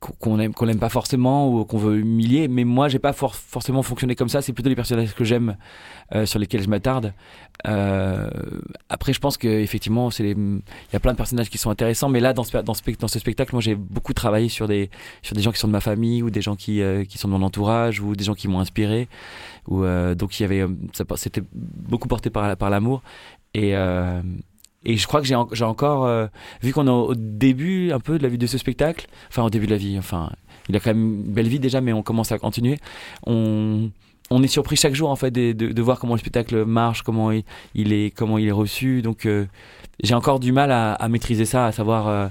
qu'on 0.00 0.38
aime 0.38 0.52
qu'on 0.52 0.68
aime 0.68 0.78
pas 0.78 0.88
forcément 0.88 1.50
ou 1.50 1.64
qu'on 1.64 1.78
veut 1.78 1.98
humilier. 1.98 2.48
Mais 2.48 2.64
moi 2.64 2.88
j'ai 2.88 2.98
pas 2.98 3.12
forcément 3.12 3.82
fonctionné 3.82 4.14
comme 4.14 4.28
ça. 4.28 4.42
C'est 4.42 4.52
plutôt 4.52 4.68
les 4.68 4.74
personnages 4.74 5.14
que 5.14 5.24
j'aime 5.24 5.56
euh, 6.14 6.26
sur 6.26 6.38
lesquels 6.38 6.62
je 6.62 6.68
m'attarde. 6.68 7.12
Euh, 7.66 8.28
après 8.88 9.12
je 9.12 9.20
pense 9.20 9.36
que 9.36 9.48
effectivement 9.48 10.10
c'est 10.10 10.30
il 10.30 10.62
y 10.92 10.96
a 10.96 11.00
plein 11.00 11.12
de 11.12 11.16
personnages 11.16 11.50
qui 11.50 11.58
sont 11.58 11.70
intéressants. 11.70 12.08
Mais 12.08 12.20
là 12.20 12.32
dans 12.32 12.44
ce 12.44 12.56
dans 12.58 12.74
ce, 12.74 12.82
dans 12.98 13.08
ce 13.08 13.18
spectacle 13.18 13.54
moi 13.54 13.62
j'ai 13.62 13.74
beaucoup 13.74 14.12
travaillé 14.12 14.48
sur 14.48 14.68
des 14.68 14.90
sur 15.22 15.34
des 15.34 15.42
gens 15.42 15.52
qui 15.52 15.58
sont 15.58 15.68
de 15.68 15.72
ma 15.72 15.80
famille 15.80 16.22
ou 16.22 16.30
des 16.30 16.42
gens 16.42 16.56
qui 16.56 16.82
euh, 16.82 17.04
qui 17.04 17.18
sont 17.18 17.28
de 17.28 17.32
mon 17.32 17.42
entourage 17.42 18.00
ou 18.00 18.14
des 18.14 18.24
gens 18.24 18.34
qui 18.34 18.48
m'ont 18.48 18.60
inspiré. 18.60 19.08
Ou 19.68 19.84
donc 20.14 20.38
il 20.38 20.44
y 20.44 20.46
avait 20.46 20.64
c'était 21.16 21.42
beaucoup 21.52 22.06
porté 22.06 22.30
par 22.30 22.56
par 22.56 22.70
l'amour. 22.70 23.02
Et 23.54 23.74
et 24.88 24.96
je 24.96 25.06
crois 25.08 25.20
que 25.20 25.26
j'ai 25.26 25.64
encore, 25.64 26.06
euh, 26.06 26.28
vu 26.62 26.72
qu'on 26.72 26.86
est 26.86 26.90
au 26.90 27.16
début 27.16 27.90
un 27.90 27.98
peu 27.98 28.18
de 28.18 28.22
la 28.22 28.28
vie 28.28 28.38
de 28.38 28.46
ce 28.46 28.56
spectacle, 28.56 29.08
enfin 29.28 29.42
au 29.42 29.50
début 29.50 29.66
de 29.66 29.72
la 29.72 29.76
vie, 29.76 29.98
enfin, 29.98 30.30
il 30.68 30.76
a 30.76 30.80
quand 30.80 30.90
même 30.90 31.24
une 31.26 31.32
belle 31.32 31.48
vie 31.48 31.58
déjà, 31.58 31.80
mais 31.80 31.92
on 31.92 32.04
commence 32.04 32.30
à 32.30 32.38
continuer. 32.38 32.78
On, 33.26 33.90
est 34.30 34.46
surpris 34.46 34.76
chaque 34.76 34.94
jour 34.94 35.10
en 35.10 35.16
fait 35.16 35.32
de, 35.32 35.82
voir 35.82 35.98
comment 35.98 36.14
le 36.14 36.20
spectacle 36.20 36.64
marche, 36.64 37.02
comment 37.02 37.32
il, 37.32 37.92
est, 37.92 38.16
comment 38.16 38.38
il 38.38 38.46
est 38.46 38.52
reçu. 38.52 39.02
Donc 39.02 39.26
euh, 39.26 39.46
j'ai 40.04 40.14
encore 40.14 40.38
du 40.38 40.52
mal 40.52 40.70
à, 40.70 40.92
à, 40.92 41.08
maîtriser 41.08 41.46
ça, 41.46 41.66
à 41.66 41.72
savoir, 41.72 42.06
euh, 42.06 42.28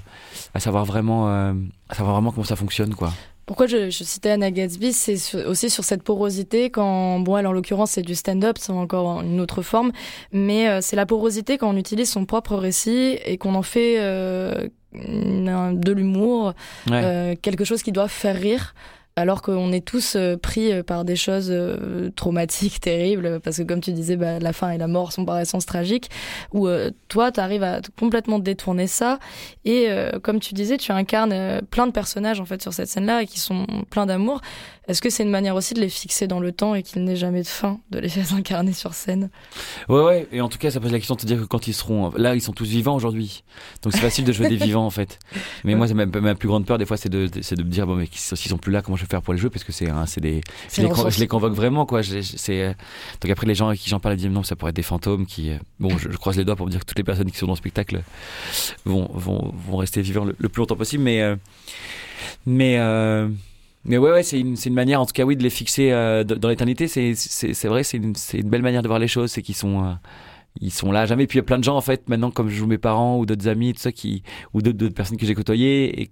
à 0.54 0.60
savoir 0.60 0.86
vraiment, 0.86 1.28
à 1.28 1.94
savoir 1.94 2.14
vraiment 2.14 2.32
comment 2.32 2.44
ça 2.44 2.56
fonctionne 2.56 2.94
quoi. 2.94 3.12
Pourquoi 3.46 3.66
je, 3.66 3.90
je, 3.90 4.02
citais 4.02 4.30
Anna 4.30 4.50
Gatsby, 4.50 4.92
c'est 4.92 5.36
aussi 5.46 5.70
sur 5.70 5.84
cette 5.84 6.02
porosité 6.02 6.68
quand, 6.68 7.20
bon, 7.20 7.36
elle 7.36 7.46
en 7.46 7.52
l'occurrence 7.52 7.92
c'est 7.92 8.02
du 8.02 8.16
stand-up, 8.16 8.56
c'est 8.58 8.72
encore 8.72 9.22
une 9.22 9.40
autre 9.40 9.62
forme, 9.62 9.92
mais 10.32 10.68
euh, 10.68 10.80
c'est 10.80 10.96
la 10.96 11.06
porosité 11.06 11.56
quand 11.56 11.70
on 11.70 11.76
utilise 11.76 12.10
son 12.10 12.26
propre 12.26 12.56
récit 12.56 13.18
et 13.24 13.38
qu'on 13.38 13.54
en 13.54 13.62
fait 13.62 14.00
euh, 14.00 14.66
de 14.92 15.92
l'humour, 15.92 16.54
euh, 16.90 17.36
quelque 17.40 17.64
chose 17.64 17.84
qui 17.84 17.92
doit 17.92 18.08
faire 18.08 18.36
rire 18.36 18.74
alors 19.18 19.40
qu'on 19.40 19.72
est 19.72 19.84
tous 19.84 20.14
euh, 20.14 20.36
pris 20.36 20.70
euh, 20.70 20.82
par 20.82 21.06
des 21.06 21.16
choses 21.16 21.48
euh, 21.50 22.10
traumatiques, 22.16 22.80
terribles, 22.80 23.40
parce 23.40 23.56
que 23.56 23.62
comme 23.62 23.80
tu 23.80 23.92
disais, 23.92 24.16
bah, 24.16 24.38
la 24.38 24.52
fin 24.52 24.70
et 24.70 24.78
la 24.78 24.86
mort 24.86 25.12
sont 25.12 25.24
par 25.24 25.40
essence 25.40 25.64
tragiques, 25.64 26.10
où 26.52 26.68
toi, 27.08 27.32
tu 27.32 27.40
arrives 27.40 27.62
à 27.62 27.80
complètement 27.98 28.38
détourner 28.38 28.86
ça, 28.86 29.18
et 29.64 29.88
comme 30.22 30.40
tu 30.40 30.54
disais, 30.54 30.76
tu 30.76 30.92
incarnes 30.92 31.62
plein 31.70 31.86
de 31.86 31.92
personnages 31.92 32.40
en 32.40 32.44
fait 32.44 32.60
sur 32.60 32.72
cette 32.74 32.88
scène-là, 32.88 33.22
et 33.22 33.26
qui 33.26 33.40
sont 33.40 33.66
pleins 33.90 34.06
d'amour. 34.06 34.40
Est-ce 34.88 35.02
que 35.02 35.10
c'est 35.10 35.22
une 35.22 35.30
manière 35.30 35.54
aussi 35.54 35.74
de 35.74 35.80
les 35.80 35.88
fixer 35.88 36.26
dans 36.26 36.40
le 36.40 36.52
temps 36.52 36.74
et 36.74 36.82
qu'il 36.82 37.02
n'ait 37.04 37.16
jamais 37.16 37.42
de 37.42 37.46
fin 37.46 37.80
de 37.90 37.98
les 37.98 38.08
faire 38.10 38.34
incarner 38.34 38.72
sur 38.72 38.94
scène? 38.94 39.30
Ouais, 39.88 40.02
ouais. 40.02 40.28
Et 40.32 40.40
en 40.40 40.48
tout 40.48 40.58
cas, 40.58 40.70
ça 40.70 40.80
pose 40.80 40.92
la 40.92 40.98
question 40.98 41.14
de 41.14 41.20
te 41.20 41.26
dire 41.26 41.38
que 41.40 41.44
quand 41.44 41.66
ils 41.66 41.74
seront 41.74 42.12
là, 42.16 42.34
ils 42.34 42.40
sont 42.40 42.52
tous 42.52 42.68
vivants 42.68 42.94
aujourd'hui. 42.94 43.42
Donc 43.82 43.92
c'est 43.92 44.00
facile 44.00 44.24
de 44.24 44.32
jouer 44.32 44.48
des 44.48 44.56
vivants 44.64 44.86
en 44.86 44.90
fait. 44.90 45.18
Mais 45.64 45.74
moi, 45.74 45.86
ma, 45.88 46.06
ma 46.06 46.34
plus 46.34 46.48
grande 46.48 46.66
peur 46.66 46.78
des 46.78 46.86
fois, 46.86 46.96
c'est 46.96 47.08
de, 47.08 47.26
de, 47.26 47.62
me 47.62 47.68
dire 47.68 47.86
bon, 47.86 47.96
mais 47.96 48.08
s'ils 48.12 48.50
sont 48.50 48.58
plus 48.58 48.72
là, 48.72 48.82
comment 48.82 48.96
je 48.96 49.02
vais 49.02 49.08
faire 49.10 49.22
pour 49.22 49.34
les 49.34 49.40
jouer? 49.40 49.50
Parce 49.50 49.64
que 49.64 49.72
c'est, 49.72 49.86
c'est 50.06 50.20
des, 50.20 50.40
je 50.72 50.82
les, 50.82 51.10
je 51.10 51.20
les, 51.20 51.26
convoque 51.26 51.54
vraiment 51.54 51.86
quoi. 51.86 52.00
Euh, 52.00 52.74
donc 53.20 53.30
après 53.30 53.46
les 53.46 53.54
gens 53.54 53.68
avec 53.68 53.80
qui 53.80 53.90
j'en 53.90 54.00
parle, 54.00 54.14
ils 54.14 54.18
disent 54.18 54.30
non, 54.30 54.42
ça 54.42 54.56
pourrait 54.56 54.70
être 54.70 54.76
des 54.76 54.82
fantômes 54.82 55.26
qui. 55.26 55.50
Euh, 55.50 55.58
bon, 55.80 55.96
je, 55.98 56.08
croise 56.16 56.36
les 56.36 56.44
doigts 56.44 56.56
pour 56.56 56.66
me 56.66 56.70
dire 56.70 56.80
que 56.80 56.86
toutes 56.86 56.98
les 56.98 57.04
personnes 57.04 57.30
qui 57.30 57.38
sont 57.38 57.46
dans 57.46 57.52
le 57.52 57.58
spectacle 57.58 58.02
vont 58.84 59.10
vont, 59.12 59.52
vont 59.68 59.76
rester 59.78 60.00
vivants 60.02 60.24
le, 60.24 60.48
plus 60.48 60.60
longtemps 60.60 60.76
possible. 60.76 61.02
Mais 61.02 61.22
euh, 61.22 61.36
mais 62.46 62.76
mais 63.86 63.98
ouais, 63.98 64.10
ouais 64.10 64.22
c'est 64.22 64.40
une, 64.40 64.56
une, 64.64 64.74
manière, 64.74 65.00
en 65.00 65.06
tout 65.06 65.12
cas, 65.12 65.24
oui, 65.24 65.36
de 65.36 65.42
les 65.42 65.50
fixer 65.50 65.92
euh, 65.92 66.24
dans 66.24 66.48
l'éternité. 66.48 66.88
C'est 66.88 67.68
vrai, 67.68 67.82
c'est 67.84 67.96
une, 67.96 68.14
une, 68.34 68.48
belle 68.48 68.62
manière 68.62 68.82
de 68.82 68.88
voir 68.88 68.98
les 68.98 69.08
choses. 69.08 69.30
C'est 69.30 69.42
qu'ils 69.42 69.54
sont, 69.54 69.84
euh, 69.84 69.92
ils 70.60 70.72
sont 70.72 70.90
là 70.92 71.06
jamais. 71.06 71.26
Puis 71.26 71.38
il 71.38 71.40
y 71.40 71.44
a 71.44 71.44
plein 71.44 71.58
de 71.58 71.64
gens, 71.64 71.76
en 71.76 71.80
fait, 71.80 72.08
maintenant, 72.08 72.30
comme 72.30 72.48
je 72.48 72.56
joue 72.56 72.66
mes 72.66 72.78
parents 72.78 73.18
ou 73.18 73.26
d'autres 73.26 73.48
amis, 73.48 73.72
tout 73.72 73.80
ça, 73.80 73.92
qui, 73.92 74.22
ou 74.54 74.62
d'autres 74.62 74.94
personnes 74.94 75.18
que 75.18 75.26
j'ai 75.26 75.34
côtoyées, 75.34 76.02
et 76.02 76.10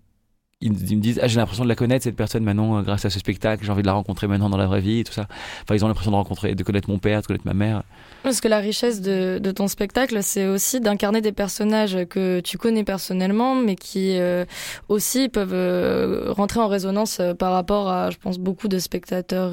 ils, 0.61 0.73
me 0.73 1.01
disent 1.01 1.21
ah 1.23 1.29
j'ai 1.29 1.39
l'impression 1.39 1.65
de 1.65 1.69
la 1.69 1.75
connaître 1.75 2.05
cette 2.05 2.17
personne 2.17 2.45
maintenant 2.45 2.79
euh, 2.79 2.83
grâce 2.83 3.05
à 3.05 3.11
ce 3.11 3.19
spectacle 3.19 3.65
j'ai 3.65 3.73
envie 3.73 3.83
de 3.83 3.87
la 3.87 3.93
rencontrer 3.93 4.27
maintenant 4.27 4.49
dans 4.49 4.57
la 4.57 4.67
vraie 4.67 4.81
vie 4.81 5.01
et 5.01 5.05
tout 5.05 5.13
ça. 5.13 5.27
Enfin 5.63 5.75
ils 5.75 5.85
ont 5.85 5.89
l'impression 5.89 6.11
de 6.11 6.17
rencontrer 6.17 6.55
de 6.55 6.63
connaître 6.63 6.89
mon 6.89 6.99
père 6.99 7.23
de 7.23 7.27
connaître 7.27 7.47
ma 7.47 7.55
mère. 7.55 7.83
Parce 8.23 8.41
que 8.41 8.49
la 8.49 8.59
richesse 8.59 9.01
de, 9.01 9.39
ton 9.55 9.69
spectacle 9.69 10.23
c'est 10.23 10.47
aussi 10.47 10.81
d'incarner 10.81 11.21
des 11.21 11.33
personnages 11.33 11.99
que 12.09 12.41
tu 12.41 12.59
connais 12.59 12.85
personnellement 12.85 13.55
mais 13.55 13.77
qui 13.77 14.19
euh, 14.19 14.45
aussi 14.89 15.29
peuvent 15.29 15.53
euh, 15.53 16.33
rentrer 16.33 16.61
en 16.61 16.69
résonance 16.69 17.21
par 17.39 17.53
rapport 17.53 17.89
à 17.89 18.11
je 18.11 18.17
pense 18.17 18.39
beaucoup 18.39 18.69
de 18.69 18.79
spectateurs 18.79 19.51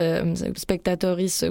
euh, 0.00 0.34
spectatrices, 0.56 1.44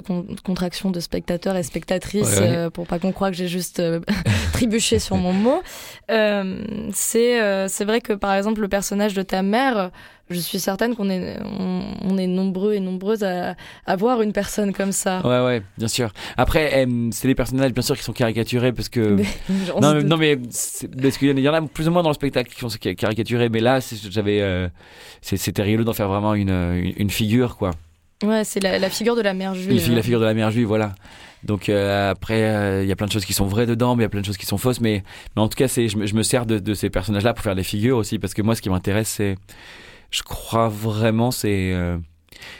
contraction 0.44 0.90
de 0.90 1.00
spectateurs 1.00 1.56
et 1.56 1.62
spectatrices, 1.62 2.40
pour 2.72 2.86
pas 2.86 2.98
qu'on 2.98 3.12
croie 3.12 3.30
que 3.30 3.36
j'ai 3.36 3.48
juste 3.48 3.82
trébuché 4.52 4.98
sur 4.98 5.16
mon 5.16 5.32
mot. 5.32 5.62
c'est 6.08 7.68
c'est 7.68 7.84
vrai 7.84 8.00
que 8.00 8.12
par 8.12 8.34
exemple 8.34 8.60
le 8.60 8.68
personnage 8.68 9.14
de 9.14 9.22
ta 9.22 9.42
mère, 9.42 9.90
je 10.30 10.38
suis 10.38 10.58
certaine 10.58 10.96
qu'on 10.96 11.10
est, 11.10 11.38
on, 11.42 12.16
est 12.16 12.26
nombreux 12.26 12.72
et 12.72 12.80
nombreuses 12.80 13.22
à, 13.24 13.56
à, 13.84 13.96
voir 13.96 14.22
une 14.22 14.32
personne 14.32 14.72
comme 14.72 14.92
ça. 14.92 15.20
Ouais, 15.22 15.44
ouais, 15.44 15.62
bien 15.76 15.88
sûr. 15.88 16.12
Après, 16.36 16.86
c'est 17.10 17.28
des 17.28 17.34
personnages, 17.34 17.72
bien 17.72 17.82
sûr, 17.82 17.96
qui 17.96 18.02
sont 18.02 18.14
caricaturés 18.14 18.72
parce 18.72 18.88
que. 18.88 19.16
non, 19.80 19.94
mais, 19.94 20.02
non, 20.02 20.16
mais 20.16 20.36
parce 20.36 21.18
qu'il 21.18 21.38
y 21.38 21.48
en 21.48 21.54
a 21.54 21.62
plus 21.62 21.88
ou 21.88 21.90
moins 21.90 22.02
dans 22.02 22.08
le 22.08 22.14
spectacle 22.14 22.50
qui 22.50 22.58
sont 22.58 22.68
caricaturés, 22.96 23.50
mais 23.50 23.60
là, 23.60 23.80
j'avais, 24.10 24.40
euh, 24.40 24.68
c'était 25.20 25.62
rigolo 25.62 25.84
d'en 25.84 25.92
faire 25.92 26.08
vraiment 26.08 26.34
une, 26.34 26.94
une, 26.96 27.10
figure, 27.10 27.56
quoi. 27.56 27.72
Ouais, 28.22 28.44
c'est 28.44 28.60
la, 28.60 28.78
la, 28.78 28.90
figure 28.90 29.16
de 29.16 29.22
la 29.22 29.34
mère 29.34 29.54
juive. 29.54 29.92
La 29.92 30.02
figure 30.02 30.20
de 30.20 30.24
la 30.24 30.34
mère 30.34 30.50
juive, 30.50 30.66
voilà. 30.66 30.94
Donc 31.42 31.68
euh, 31.68 32.10
après, 32.10 32.42
euh, 32.42 32.82
il 32.82 32.88
y 32.88 32.92
a 32.92 32.96
plein 32.96 33.06
de 33.06 33.12
choses 33.12 33.24
qui 33.24 33.34
sont 33.34 33.46
vraies 33.46 33.66
dedans, 33.66 33.96
mais 33.96 34.02
il 34.02 34.04
y 34.04 34.06
a 34.06 34.08
plein 34.08 34.20
de 34.20 34.26
choses 34.26 34.38
qui 34.38 34.46
sont 34.46 34.56
fausses. 34.56 34.80
Mais, 34.80 35.02
mais 35.36 35.42
en 35.42 35.48
tout 35.48 35.56
cas, 35.56 35.68
c'est, 35.68 35.88
je, 35.88 35.98
me, 35.98 36.06
je 36.06 36.14
me 36.14 36.22
sers 36.22 36.46
de, 36.46 36.58
de 36.58 36.74
ces 36.74 36.90
personnages-là 36.90 37.34
pour 37.34 37.44
faire 37.44 37.54
des 37.54 37.62
figures 37.62 37.98
aussi, 37.98 38.18
parce 38.18 38.34
que 38.34 38.42
moi, 38.42 38.54
ce 38.54 38.62
qui 38.62 38.70
m'intéresse, 38.70 39.08
c'est, 39.08 39.36
je 40.10 40.22
crois 40.22 40.68
vraiment, 40.68 41.30
c'est, 41.30 41.72
euh, 41.74 41.98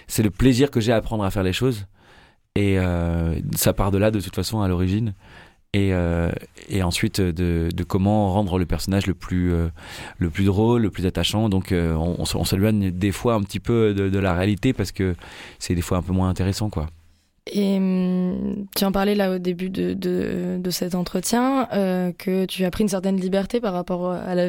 c'est 0.07 0.23
le 0.23 0.31
plaisir 0.31 0.71
que 0.71 0.81
j'ai 0.81 0.93
à 0.93 0.97
apprendre 0.97 1.25
à 1.25 1.31
faire 1.31 1.43
les 1.43 1.53
choses. 1.53 1.87
Et 2.57 2.79
ça 3.57 3.73
part 3.73 3.91
de 3.91 3.99
là, 3.99 4.13
de 4.13 4.21
toute 4.21 4.37
façon, 4.37 4.61
à 4.61 4.69
l'origine. 4.69 5.13
Et, 5.75 5.93
et, 6.69 6.83
ensuite 6.83 7.21
de, 7.21 7.69
de, 7.75 7.85
comment 7.85 8.33
rendre 8.33 8.59
le 8.59 8.65
personnage 8.65 9.07
le 9.07 9.15
plus 9.15 9.53
le 10.19 10.31
plus 10.31 10.45
drôle, 10.45 10.83
le 10.83 10.91
plus 10.91 11.05
attachant. 11.05 11.49
Donc 11.49 11.73
on, 11.73 12.17
on 12.19 12.45
s'éloigne 12.45 12.91
des 12.91 13.13
fois 13.13 13.35
un 13.35 13.43
petit 13.43 13.61
peu 13.61 13.93
de, 13.93 14.19
la 14.19 14.35
réalité 14.35 14.73
parce 14.73 14.93
que 14.93 15.15
c'est 15.59 15.75
des 15.75 15.83
fois 15.83 15.99
un 15.99 16.03
peu 16.03 16.13
moins 16.13 16.29
intéressant 16.29 16.71
quoi. 16.71 16.87
Et 17.53 17.77
hum, 17.77 18.67
tu 18.75 18.85
en 18.85 18.93
parlais 18.93 19.15
là 19.15 19.33
au 19.33 19.39
début 19.39 19.69
de, 19.69 19.93
de, 19.93 20.71
cet 20.71 20.95
entretien, 20.95 21.69
euh, 21.73 22.11
que 22.13 22.47
tu 22.47 22.65
as 22.65 22.71
pris 22.71 22.83
une 22.85 22.89
certaine 22.89 23.21
liberté 23.21 23.61
par 23.61 23.75
rapport 23.75 24.11
à 24.11 24.35
la, 24.35 24.47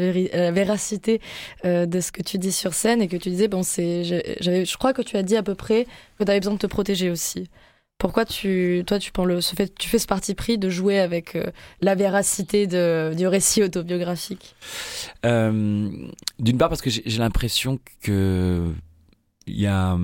véracité 0.51 1.19
euh, 1.65 1.85
de 1.85 1.99
ce 1.99 2.11
que 2.11 2.21
tu 2.21 2.37
dis 2.37 2.53
sur 2.53 2.73
scène 2.73 3.01
et 3.01 3.07
que 3.07 3.17
tu 3.17 3.29
disais, 3.29 3.49
bon, 3.49 3.63
c'est, 3.63 4.03
je 4.05 4.77
crois 4.77 4.93
que 4.93 5.01
tu 5.01 5.17
as 5.17 5.23
dit 5.23 5.35
à 5.35 5.43
peu 5.43 5.55
près 5.55 5.85
que 6.17 6.23
tu 6.23 6.31
avais 6.31 6.39
besoin 6.39 6.53
de 6.53 6.59
te 6.59 6.67
protéger 6.67 7.09
aussi. 7.09 7.49
Pourquoi 7.97 8.25
tu, 8.25 8.83
toi, 8.85 8.99
tu, 8.99 9.11
prends 9.11 9.25
le, 9.25 9.39
tu 9.79 9.89
fais 9.89 9.99
ce 9.99 10.05
parti 10.05 10.35
pris 10.35 10.57
de 10.57 10.69
jouer 10.69 10.99
avec 10.99 11.35
euh, 11.35 11.45
la 11.81 11.95
véracité 11.95 12.67
du 12.67 13.27
récit 13.27 13.63
autobiographique? 13.63 14.55
Euh, 15.25 15.89
D'une 16.39 16.57
part 16.57 16.69
parce 16.69 16.81
que 16.81 16.89
j'ai 16.89 17.19
l'impression 17.19 17.79
que 18.01 18.69
il 19.47 19.61
y 19.61 19.67
a 19.67 19.95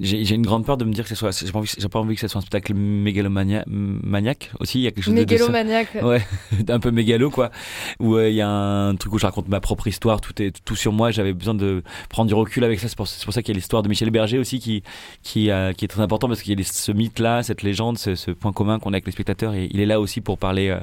j'ai 0.00 0.34
une 0.34 0.44
grande 0.44 0.66
peur 0.66 0.76
de 0.76 0.84
me 0.84 0.92
dire 0.92 1.04
que 1.04 1.08
ce 1.08 1.14
soit 1.14 1.30
j'ai 1.42 1.50
pas 1.50 1.58
envie 1.58 1.72
j'ai 1.76 1.88
pas 1.88 2.00
envie 2.00 2.14
que 2.14 2.20
ce 2.20 2.28
soit 2.28 2.38
un 2.38 2.42
spectacle 2.42 2.74
mégalomaniaque 2.74 4.50
aussi 4.60 4.80
il 4.80 4.82
y 4.82 4.86
a 4.86 4.90
quelque 4.90 5.04
chose 5.04 5.14
mégalomaniaque. 5.14 5.96
De 5.96 6.04
ouais 6.04 6.22
un 6.68 6.80
peu 6.80 6.90
mégalo 6.90 7.30
quoi. 7.30 7.50
Où 7.98 8.16
euh, 8.16 8.28
il 8.28 8.34
y 8.34 8.42
a 8.42 8.48
un 8.48 8.94
truc 8.96 9.14
où 9.14 9.18
je 9.18 9.24
raconte 9.24 9.48
ma 9.48 9.60
propre 9.60 9.86
histoire 9.86 10.20
tout 10.20 10.40
est 10.42 10.62
tout 10.64 10.76
sur 10.76 10.92
moi 10.92 11.10
j'avais 11.10 11.32
besoin 11.32 11.54
de 11.54 11.82
prendre 12.10 12.28
du 12.28 12.34
recul 12.34 12.62
avec 12.62 12.78
ça 12.78 12.88
c'est 12.88 12.96
pour, 12.96 13.08
pour, 13.24 13.32
ça 13.32 13.42
qu'il 13.42 13.54
y 13.54 13.56
a 13.56 13.58
l'histoire 13.58 13.82
de 13.82 13.88
Michel 13.88 14.10
Berger 14.10 14.38
aussi 14.38 14.58
qui 14.58 14.82
qui 15.22 15.50
euh, 15.50 15.72
qui 15.72 15.86
est 15.86 15.88
très 15.88 16.02
important 16.02 16.28
parce 16.28 16.42
qu'il 16.42 16.58
y 16.58 16.62
a 16.62 16.64
ce 16.64 16.92
mythe 16.92 17.20
là 17.20 17.42
cette 17.42 17.62
légende 17.62 17.96
ce, 17.96 18.14
ce 18.14 18.32
point 18.32 18.52
commun 18.52 18.78
qu'on 18.78 18.90
a 18.90 18.96
avec 18.96 19.06
les 19.06 19.12
spectateurs 19.12 19.54
et 19.54 19.68
il 19.72 19.80
est 19.80 19.86
là 19.86 19.98
aussi 19.98 20.20
pour 20.20 20.36
parler 20.36 20.68
euh, 20.68 20.78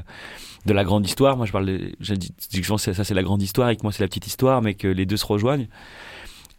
de 0.65 0.73
la 0.73 0.83
grande 0.83 1.05
histoire. 1.05 1.37
Moi 1.37 1.45
je 1.45 1.51
parle 1.51 1.79
je 1.99 2.13
dis 2.13 2.31
que 2.61 2.77
ça 2.77 3.03
c'est 3.03 3.13
la 3.13 3.23
grande 3.23 3.41
histoire 3.41 3.69
et 3.69 3.75
que 3.75 3.83
moi 3.83 3.91
c'est 3.91 4.03
la 4.03 4.07
petite 4.07 4.27
histoire 4.27 4.61
mais 4.61 4.73
que 4.73 4.87
les 4.87 5.05
deux 5.05 5.17
se 5.17 5.25
rejoignent 5.25 5.67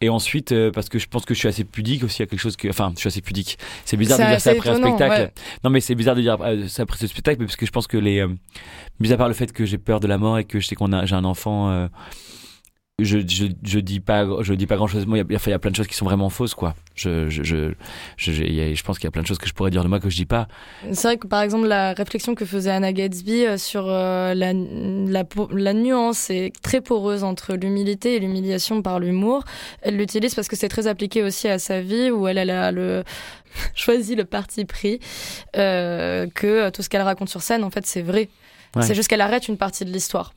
et 0.02 0.08
ensuite, 0.08 0.50
euh, 0.50 0.72
parce 0.72 0.88
que 0.88 0.98
je 0.98 1.06
pense 1.06 1.24
que 1.24 1.32
je 1.32 1.38
suis 1.38 1.48
assez 1.48 1.62
pudique 1.62 2.02
aussi, 2.02 2.18
il 2.18 2.22
y 2.22 2.24
a 2.24 2.26
quelque 2.26 2.40
chose 2.40 2.56
que. 2.56 2.68
Enfin, 2.68 2.90
je 2.94 3.00
suis 3.00 3.06
assez 3.06 3.20
pudique. 3.20 3.56
C'est 3.84 3.96
bizarre 3.96 4.18
de 4.18 4.24
dire 4.24 4.40
ça 4.40 4.50
après 4.50 4.70
un 4.70 4.74
spectacle. 4.74 5.30
Non, 5.62 5.70
mais 5.70 5.80
c'est 5.80 5.94
bizarre 5.94 6.16
de 6.16 6.20
dire 6.20 6.36
euh, 6.40 6.66
ça 6.66 6.82
après 6.82 6.98
ce 6.98 7.06
spectacle, 7.06 7.38
parce 7.38 7.54
que 7.54 7.64
je 7.64 7.70
pense 7.70 7.86
que 7.86 7.96
les. 7.96 8.18
Euh, 8.18 8.28
mis 8.98 9.12
à 9.12 9.16
part 9.16 9.28
le 9.28 9.34
fait 9.34 9.52
que 9.52 9.64
j'ai 9.64 9.78
peur 9.78 10.00
de 10.00 10.08
la 10.08 10.18
mort 10.18 10.38
et 10.38 10.44
que 10.44 10.58
je 10.58 10.66
sais 10.66 10.74
qu'on 10.74 10.92
a, 10.92 11.06
j'ai 11.06 11.14
un 11.14 11.24
enfant 11.24 11.88
je, 13.00 13.18
je, 13.26 13.46
je 13.62 13.78
dis 13.78 14.00
pas 14.00 14.26
je 14.42 14.52
dis 14.54 14.66
pas 14.66 14.76
grand 14.76 14.86
chose 14.86 15.06
moi 15.06 15.18
il 15.18 15.24
y, 15.30 15.50
y 15.50 15.52
a 15.52 15.58
plein 15.58 15.70
de 15.70 15.76
choses 15.76 15.86
qui 15.86 15.94
sont 15.94 16.04
vraiment 16.04 16.28
fausses 16.28 16.54
quoi 16.54 16.74
je 16.94 17.28
je 17.30 17.42
je 17.42 17.72
je, 18.18 18.32
je- 18.32 18.82
pense 18.84 18.98
qu'il 18.98 19.06
y 19.06 19.08
a 19.08 19.10
plein 19.10 19.22
de 19.22 19.26
choses 19.26 19.38
que 19.38 19.48
je 19.48 19.54
pourrais 19.54 19.70
dire 19.70 19.82
de 19.82 19.88
moi 19.88 19.98
que 19.98 20.10
je 20.10 20.16
dis 20.16 20.26
pas 20.26 20.46
C'est 20.92 21.08
vrai 21.08 21.16
que 21.16 21.26
par 21.26 21.40
exemple 21.40 21.66
la 21.66 21.94
réflexion 21.94 22.34
que 22.34 22.44
faisait 22.44 22.70
Anna 22.70 22.92
Gatsby 22.92 23.46
euh, 23.46 23.56
sur 23.56 23.86
euh, 23.88 24.34
la, 24.34 24.52
la, 24.52 25.72
nuance 25.72 26.28
est 26.30 26.52
très 26.62 26.80
poreuse 26.82 27.24
entre 27.24 27.54
l'humilité 27.54 28.16
et 28.16 28.20
l'humiliation 28.20 28.82
par 28.82 29.00
l'humour. 29.00 29.44
Elle 29.80 29.96
l'utilise 29.96 30.34
parce 30.34 30.48
que 30.48 30.56
c'est 30.56 30.68
très 30.68 30.86
appliqué 30.86 31.22
aussi 31.22 31.48
à 31.48 31.58
sa 31.58 31.80
vie 31.80 32.10
où 32.10 32.28
elle, 32.28 32.38
elle 32.38 32.50
a 32.50 32.72
le 32.72 33.04
choisi 33.74 34.14
le 34.16 34.24
parti 34.24 34.64
pris 34.64 35.00
euh, 35.56 36.26
que 36.34 36.68
tout 36.70 36.82
ce 36.82 36.88
qu'elle 36.90 37.02
raconte 37.02 37.30
sur 37.30 37.40
scène 37.42 37.64
en 37.64 37.70
fait 37.70 37.86
c'est 37.86 38.02
vrai. 38.02 38.28
Ouais. 38.76 38.82
C'est 38.82 38.94
juste 38.94 39.08
qu'elle 39.08 39.20
arrête 39.22 39.48
une 39.48 39.56
partie 39.56 39.84
de 39.84 39.90
l'histoire. 39.90 40.34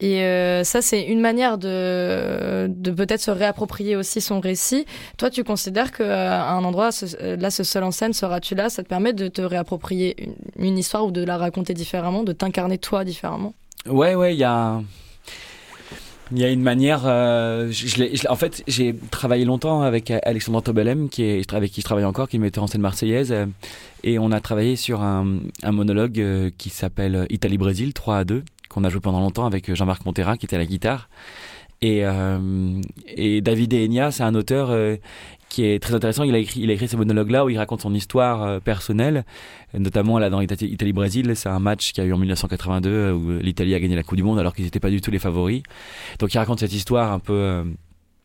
Et 0.00 0.22
euh, 0.22 0.62
ça, 0.62 0.82
c'est 0.82 1.02
une 1.02 1.20
manière 1.20 1.56
de, 1.56 2.68
peut-être 2.90 3.20
se 3.20 3.30
réapproprier 3.30 3.96
aussi 3.96 4.20
son 4.20 4.40
récit. 4.40 4.84
Toi, 5.16 5.30
tu 5.30 5.42
considères 5.42 5.90
qu'à 5.90 6.50
un 6.50 6.62
endroit, 6.64 6.90
euh, 7.22 7.36
là, 7.36 7.50
ce 7.50 7.64
seul 7.64 7.82
en 7.82 7.90
scène, 7.90 8.12
seras-tu 8.12 8.54
là? 8.54 8.68
Ça 8.68 8.82
te 8.82 8.88
permet 8.88 9.14
de 9.14 9.28
te 9.28 9.40
réapproprier 9.40 10.28
une, 10.58 10.76
histoire 10.76 11.06
ou 11.06 11.10
de 11.10 11.24
la 11.24 11.38
raconter 11.38 11.72
différemment, 11.72 12.24
de 12.24 12.32
t'incarner 12.32 12.76
toi 12.76 13.04
différemment? 13.04 13.54
Ouais, 13.88 14.14
ouais, 14.14 14.34
il 14.34 14.38
y 14.38 14.44
a. 14.44 14.82
Il 16.32 16.40
y 16.40 16.44
a 16.44 16.50
une 16.50 16.62
manière. 16.62 17.02
euh, 17.06 17.72
en 18.28 18.36
fait, 18.36 18.64
j'ai 18.66 18.96
travaillé 19.12 19.44
longtemps 19.44 19.82
avec 19.82 20.10
Alexandre 20.10 20.60
Tobelem, 20.60 21.08
qui 21.08 21.22
est, 21.22 21.54
avec 21.54 21.70
qui 21.70 21.80
je 21.80 21.86
travaille 21.86 22.04
encore, 22.04 22.28
qui 22.28 22.36
est 22.36 22.40
metteur 22.40 22.64
en 22.64 22.66
scène 22.66 22.80
marseillaise. 22.80 23.30
euh, 23.30 23.46
et 24.02 24.18
on 24.18 24.30
a 24.30 24.40
travaillé 24.40 24.76
sur 24.76 25.02
un, 25.02 25.40
monologue 25.64 26.20
euh, 26.20 26.50
qui 26.56 26.70
s'appelle 26.70 27.26
Italie-Brésil 27.28 27.92
3 27.92 28.18
à 28.18 28.24
2, 28.24 28.44
qu'on 28.76 28.84
a 28.84 28.90
joué 28.90 29.00
pendant 29.00 29.20
longtemps 29.20 29.46
avec 29.46 29.74
Jean-Marc 29.74 30.04
Montera, 30.04 30.36
qui 30.36 30.44
était 30.44 30.56
à 30.56 30.58
la 30.58 30.66
guitare. 30.66 31.08
Et, 31.82 32.00
euh, 32.04 32.80
David 33.40 33.72
Enya, 33.74 34.10
c'est 34.10 34.22
un 34.22 34.34
auteur 34.34 34.70
euh, 34.70 34.96
qui 35.48 35.64
est 35.64 35.82
très 35.82 35.94
intéressant. 35.94 36.24
Il 36.24 36.34
a 36.34 36.38
écrit, 36.38 36.60
il 36.60 36.70
a 36.70 36.74
écrit 36.74 36.88
ce 36.88 36.96
monologue-là 36.96 37.44
où 37.46 37.48
il 37.50 37.56
raconte 37.58 37.80
son 37.80 37.94
histoire 37.94 38.42
euh, 38.42 38.60
personnelle, 38.60 39.24
notamment 39.78 40.18
là 40.18 40.28
dans 40.30 40.40
Ita- 40.42 40.62
Italie-Brésil. 40.66 41.32
C'est 41.36 41.48
un 41.48 41.58
match 41.58 41.92
qui 41.92 42.00
a 42.00 42.04
eu 42.04 42.12
en 42.12 42.18
1982 42.18 42.90
euh, 42.90 43.12
où 43.14 43.38
l'Italie 43.40 43.74
a 43.74 43.80
gagné 43.80 43.96
la 43.96 44.02
Coupe 44.02 44.16
du 44.16 44.22
Monde 44.22 44.38
alors 44.38 44.54
qu'ils 44.54 44.64
n'étaient 44.64 44.80
pas 44.80 44.90
du 44.90 45.00
tout 45.00 45.10
les 45.10 45.18
favoris. 45.18 45.62
Donc 46.18 46.32
il 46.34 46.38
raconte 46.38 46.60
cette 46.60 46.72
histoire 46.74 47.12
un 47.12 47.18
peu. 47.18 47.64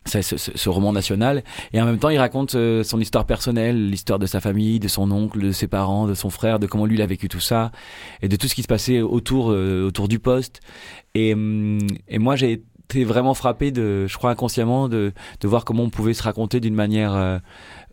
Ce, 0.05 0.21
ce- 0.21 0.37
ce 0.37 0.69
roman 0.69 0.91
national. 0.93 1.43
Et 1.73 1.81
en 1.81 1.85
même 1.85 1.99
temps 1.99 2.09
il 2.09 2.17
raconte 2.17 2.55
euh, 2.55 2.83
son 2.83 2.99
histoire 2.99 3.25
personnelle 3.25 3.89
l'histoire 3.89 4.19
de 4.19 4.25
sa 4.25 4.39
famille 4.39 4.79
de 4.79 4.87
son 4.87 5.11
oncle 5.11 5.39
de 5.39 5.51
ses 5.51 5.67
parents 5.67 6.07
de 6.07 6.13
son 6.15 6.29
frère 6.29 6.59
de 6.59 6.67
comment 6.67 6.85
lui 6.85 6.95
il 6.95 7.01
a 7.01 7.05
vécu 7.05 7.27
tout 7.29 7.39
ça 7.39 7.71
et 8.21 8.27
de 8.27 8.35
tout 8.35 8.47
ce 8.47 8.55
qui 8.55 8.63
se 8.63 8.67
passait 8.67 9.01
autour 9.01 9.51
euh, 9.51 9.85
autour 9.87 10.07
du 10.07 10.19
poste. 10.19 10.59
Et, 11.13 11.33
hum, 11.33 11.79
et 12.07 12.17
moi 12.19 12.35
j'ai 12.35 12.51
été 12.53 13.03
vraiment 13.05 13.33
frappé 13.33 13.71
de 13.71 14.05
je 14.07 14.17
crois 14.17 14.31
inconsciemment 14.31 14.89
de, 14.89 15.13
de 15.39 15.47
voir 15.47 15.63
comment 15.65 15.83
on 15.83 15.89
pouvait 15.89 16.13
se 16.13 16.23
raconter 16.23 16.59
d'une 16.59 16.75
manière 16.75 17.13
euh, 17.15 17.37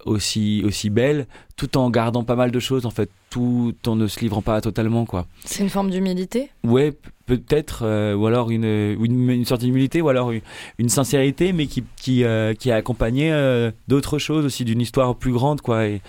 aussi 0.07 0.63
aussi 0.65 0.91
belle 0.91 1.27
tout 1.57 1.77
en 1.77 1.91
gardant 1.91 2.23
pas 2.25 2.37
mal 2.37 2.51
de 2.51 2.61
choses 2.61 2.87
en 2.87 2.91
fait 2.91 3.11
tout 3.31 3.75
en 3.87 3.97
ne 3.97 4.07
se 4.07 4.21
livrant 4.21 4.43
pas 4.43 4.61
totalement 4.61 5.05
quoi 5.05 5.27
C'est 5.45 5.63
une 5.63 5.69
forme 5.69 5.91
d'humilité? 5.91 6.51
Ouais, 6.65 6.95
peut-être, 7.27 7.81
euh, 7.85 8.15
ou 8.15 8.27
alors 8.27 8.51
une, 8.51 8.65
une, 8.65 9.29
une 9.31 9.45
sorte 9.45 9.61
d'humilité, 9.61 10.01
ou 10.01 10.09
alors 10.09 10.31
une, 10.31 10.41
une 10.79 10.89
sincérité, 10.89 11.53
mais 11.53 11.67
qui, 11.67 11.85
qui, 11.97 12.25
euh, 12.25 12.55
qui 12.55 12.71
est 12.71 12.73
accompagnée 12.73 13.31
euh, 13.31 13.71
d'autres 13.87 14.19
choses 14.19 14.47
aussi, 14.47 14.65
d'une 14.65 14.81
histoire 14.81 15.15
plus 15.15 15.33
grande, 15.33 15.61
quoi. 15.61 15.85
Et, 15.87 16.01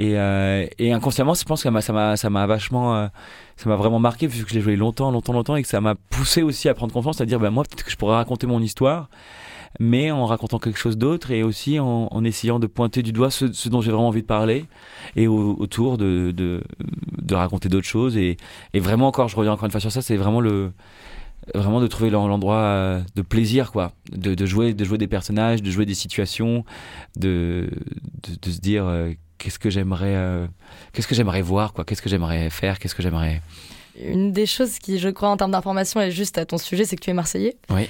et, 0.00 0.14
et 0.80 0.92
inconsciemment, 0.92 1.34
je 1.34 1.44
pense 1.44 1.60
que 1.60 1.64
ça 1.64 1.70
m'a- 1.70 1.80
ça 1.80 1.92
m'a 1.92 2.16
ça 2.16 2.28
m'a 2.28 2.44
vachement, 2.46 3.08
ça 3.56 3.68
m'a 3.68 3.76
vraiment 3.76 4.00
marqué, 4.00 4.26
puisque 4.26 4.48
je 4.48 4.54
l'ai 4.54 4.60
joué 4.60 4.74
longtemps, 4.74 5.12
longtemps, 5.12 5.32
longtemps, 5.32 5.54
et 5.54 5.62
que 5.62 5.68
ça 5.68 5.80
m'a 5.80 5.94
poussé 5.94 6.42
aussi 6.42 6.68
à 6.68 6.74
prendre 6.74 6.92
confiance, 6.92 7.20
à 7.20 7.24
dire, 7.26 7.38
ben 7.38 7.50
moi, 7.50 7.62
peut-être 7.62 7.84
que 7.84 7.90
je 7.92 7.96
pourrais 7.96 8.16
raconter 8.16 8.48
mon 8.48 8.60
histoire, 8.60 9.08
mais 9.80 10.10
en 10.10 10.26
racontant 10.26 10.58
quelque 10.58 10.78
chose 10.78 10.96
d'autre, 10.98 11.30
et 11.30 11.42
aussi 11.42 11.78
en, 11.80 12.08
en 12.10 12.24
essayant 12.24 12.58
de 12.58 12.66
pointer 12.66 13.02
du 13.02 13.12
doigt 13.12 13.30
ce, 13.30 13.52
ce 13.52 13.68
dont 13.68 13.80
j'ai 13.80 13.90
vraiment 13.90 14.08
envie 14.08 14.22
de 14.22 14.26
parler, 14.26 14.66
et 15.16 15.26
au- 15.26 15.56
autour 15.58 15.98
de, 15.98 16.32
de, 16.36 16.62
de 17.20 17.34
raconter 17.34 17.68
d'autres 17.68 17.86
choses, 17.86 18.16
et, 18.16 18.36
et 18.72 18.80
vraiment 18.80 19.08
encore, 19.08 19.28
je 19.28 19.36
reviens 19.36 19.52
encore 19.52 19.64
une 19.66 19.70
fois 19.72 19.80
sur 19.80 19.92
ça, 19.92 20.02
c'est 20.02 20.16
vraiment 20.16 20.40
le 20.40 20.72
vraiment 21.54 21.80
de 21.82 21.86
trouver 21.86 22.08
l'en- 22.08 22.26
l'endroit 22.26 22.56
euh, 22.56 23.02
de 23.16 23.20
plaisir 23.22 23.70
quoi, 23.70 23.92
de, 24.10 24.34
de 24.34 24.46
jouer 24.46 24.72
de 24.72 24.82
jouer 24.82 24.96
des 24.96 25.06
personnages, 25.08 25.62
de 25.62 25.70
jouer 25.70 25.84
des 25.84 25.92
situations, 25.94 26.64
de 27.16 27.68
de, 28.26 28.36
de 28.40 28.50
se 28.50 28.60
dire 28.60 28.86
euh, 28.86 29.12
qu'est-ce 29.36 29.58
que 29.58 29.68
j'aimerais 29.68 30.14
euh, 30.14 30.46
qu'est-ce 30.94 31.06
que 31.06 31.14
j'aimerais 31.14 31.42
voir 31.42 31.74
quoi, 31.74 31.84
qu'est-ce 31.84 32.00
que 32.00 32.08
j'aimerais 32.08 32.48
faire, 32.48 32.78
qu'est-ce 32.78 32.94
que 32.94 33.02
j'aimerais 33.02 33.42
Une 34.02 34.32
des 34.32 34.46
choses 34.46 34.78
qui, 34.78 34.98
je 34.98 35.10
crois, 35.10 35.28
en 35.28 35.36
termes 35.36 35.50
d'information 35.50 36.00
est 36.00 36.10
juste 36.10 36.38
à 36.38 36.46
ton 36.46 36.56
sujet, 36.56 36.84
c'est 36.86 36.96
que 36.96 37.02
tu 37.02 37.10
es 37.10 37.14
marseillais. 37.14 37.56
Oui. 37.68 37.88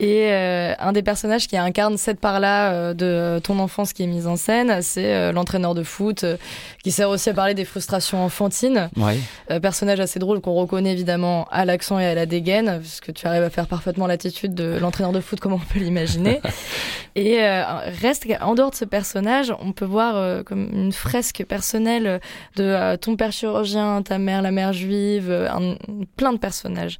Et 0.00 0.28
euh, 0.30 0.74
un 0.78 0.92
des 0.92 1.02
personnages 1.02 1.48
qui 1.48 1.56
incarne 1.56 1.96
cette 1.96 2.20
part-là 2.20 2.72
euh, 2.72 2.94
de 2.94 3.40
ton 3.40 3.58
enfance 3.58 3.92
qui 3.92 4.04
est 4.04 4.06
mise 4.06 4.26
en 4.28 4.36
scène, 4.36 4.80
c'est 4.80 5.12
euh, 5.12 5.32
l'entraîneur 5.32 5.74
de 5.74 5.82
foot 5.82 6.22
euh, 6.22 6.36
qui 6.84 6.92
sert 6.92 7.10
aussi 7.10 7.30
à 7.30 7.34
parler 7.34 7.54
des 7.54 7.64
frustrations 7.64 8.24
enfantines. 8.24 8.90
Ouais. 8.96 9.18
Euh, 9.50 9.58
personnage 9.58 9.98
assez 9.98 10.18
drôle 10.20 10.40
qu'on 10.40 10.54
reconnaît 10.54 10.92
évidemment 10.92 11.48
à 11.50 11.64
l'accent 11.64 11.98
et 11.98 12.06
à 12.06 12.14
la 12.14 12.26
dégaine, 12.26 12.78
puisque 12.80 13.12
tu 13.12 13.26
arrives 13.26 13.42
à 13.42 13.50
faire 13.50 13.66
parfaitement 13.66 14.06
l'attitude 14.06 14.54
de 14.54 14.78
l'entraîneur 14.80 15.12
de 15.12 15.20
foot 15.20 15.40
comme 15.40 15.52
on 15.54 15.58
peut 15.58 15.80
l'imaginer. 15.80 16.40
et 17.16 17.42
euh, 17.42 17.62
reste 18.00 18.26
qu'en 18.26 18.54
dehors 18.54 18.70
de 18.70 18.76
ce 18.76 18.84
personnage, 18.84 19.52
on 19.60 19.72
peut 19.72 19.84
voir 19.84 20.16
euh, 20.16 20.42
comme 20.44 20.68
une 20.72 20.92
fresque 20.92 21.44
personnelle 21.48 22.20
de 22.54 22.62
euh, 22.62 22.96
ton 22.96 23.16
père 23.16 23.32
chirurgien, 23.32 24.02
ta 24.02 24.18
mère 24.18 24.42
la 24.42 24.52
mère 24.52 24.72
juive, 24.72 25.30
un- 25.30 25.74
plein 26.16 26.32
de 26.32 26.38
personnages. 26.38 26.98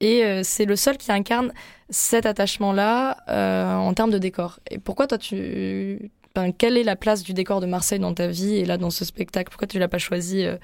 Et 0.00 0.24
euh, 0.24 0.40
c'est 0.42 0.64
le 0.64 0.76
seul 0.76 0.96
qui 0.96 1.12
incarne 1.12 1.52
cet 1.90 2.26
attachement-là 2.26 3.18
euh, 3.28 3.74
en 3.74 3.92
termes 3.94 4.10
de 4.10 4.18
décor. 4.18 4.60
Et 4.70 4.78
pourquoi 4.78 5.06
toi 5.06 5.18
tu... 5.18 6.10
Ben, 6.34 6.52
quelle 6.52 6.76
est 6.76 6.84
la 6.84 6.94
place 6.94 7.24
du 7.24 7.32
décor 7.32 7.60
de 7.60 7.66
Marseille 7.66 7.98
dans 7.98 8.14
ta 8.14 8.28
vie 8.28 8.54
et 8.54 8.64
là 8.64 8.76
dans 8.76 8.90
ce 8.90 9.04
spectacle? 9.04 9.50
Pourquoi 9.50 9.66
tu 9.66 9.78
l'as 9.78 9.88
pas 9.88 9.98
choisi 9.98 10.44
euh, 10.44 10.56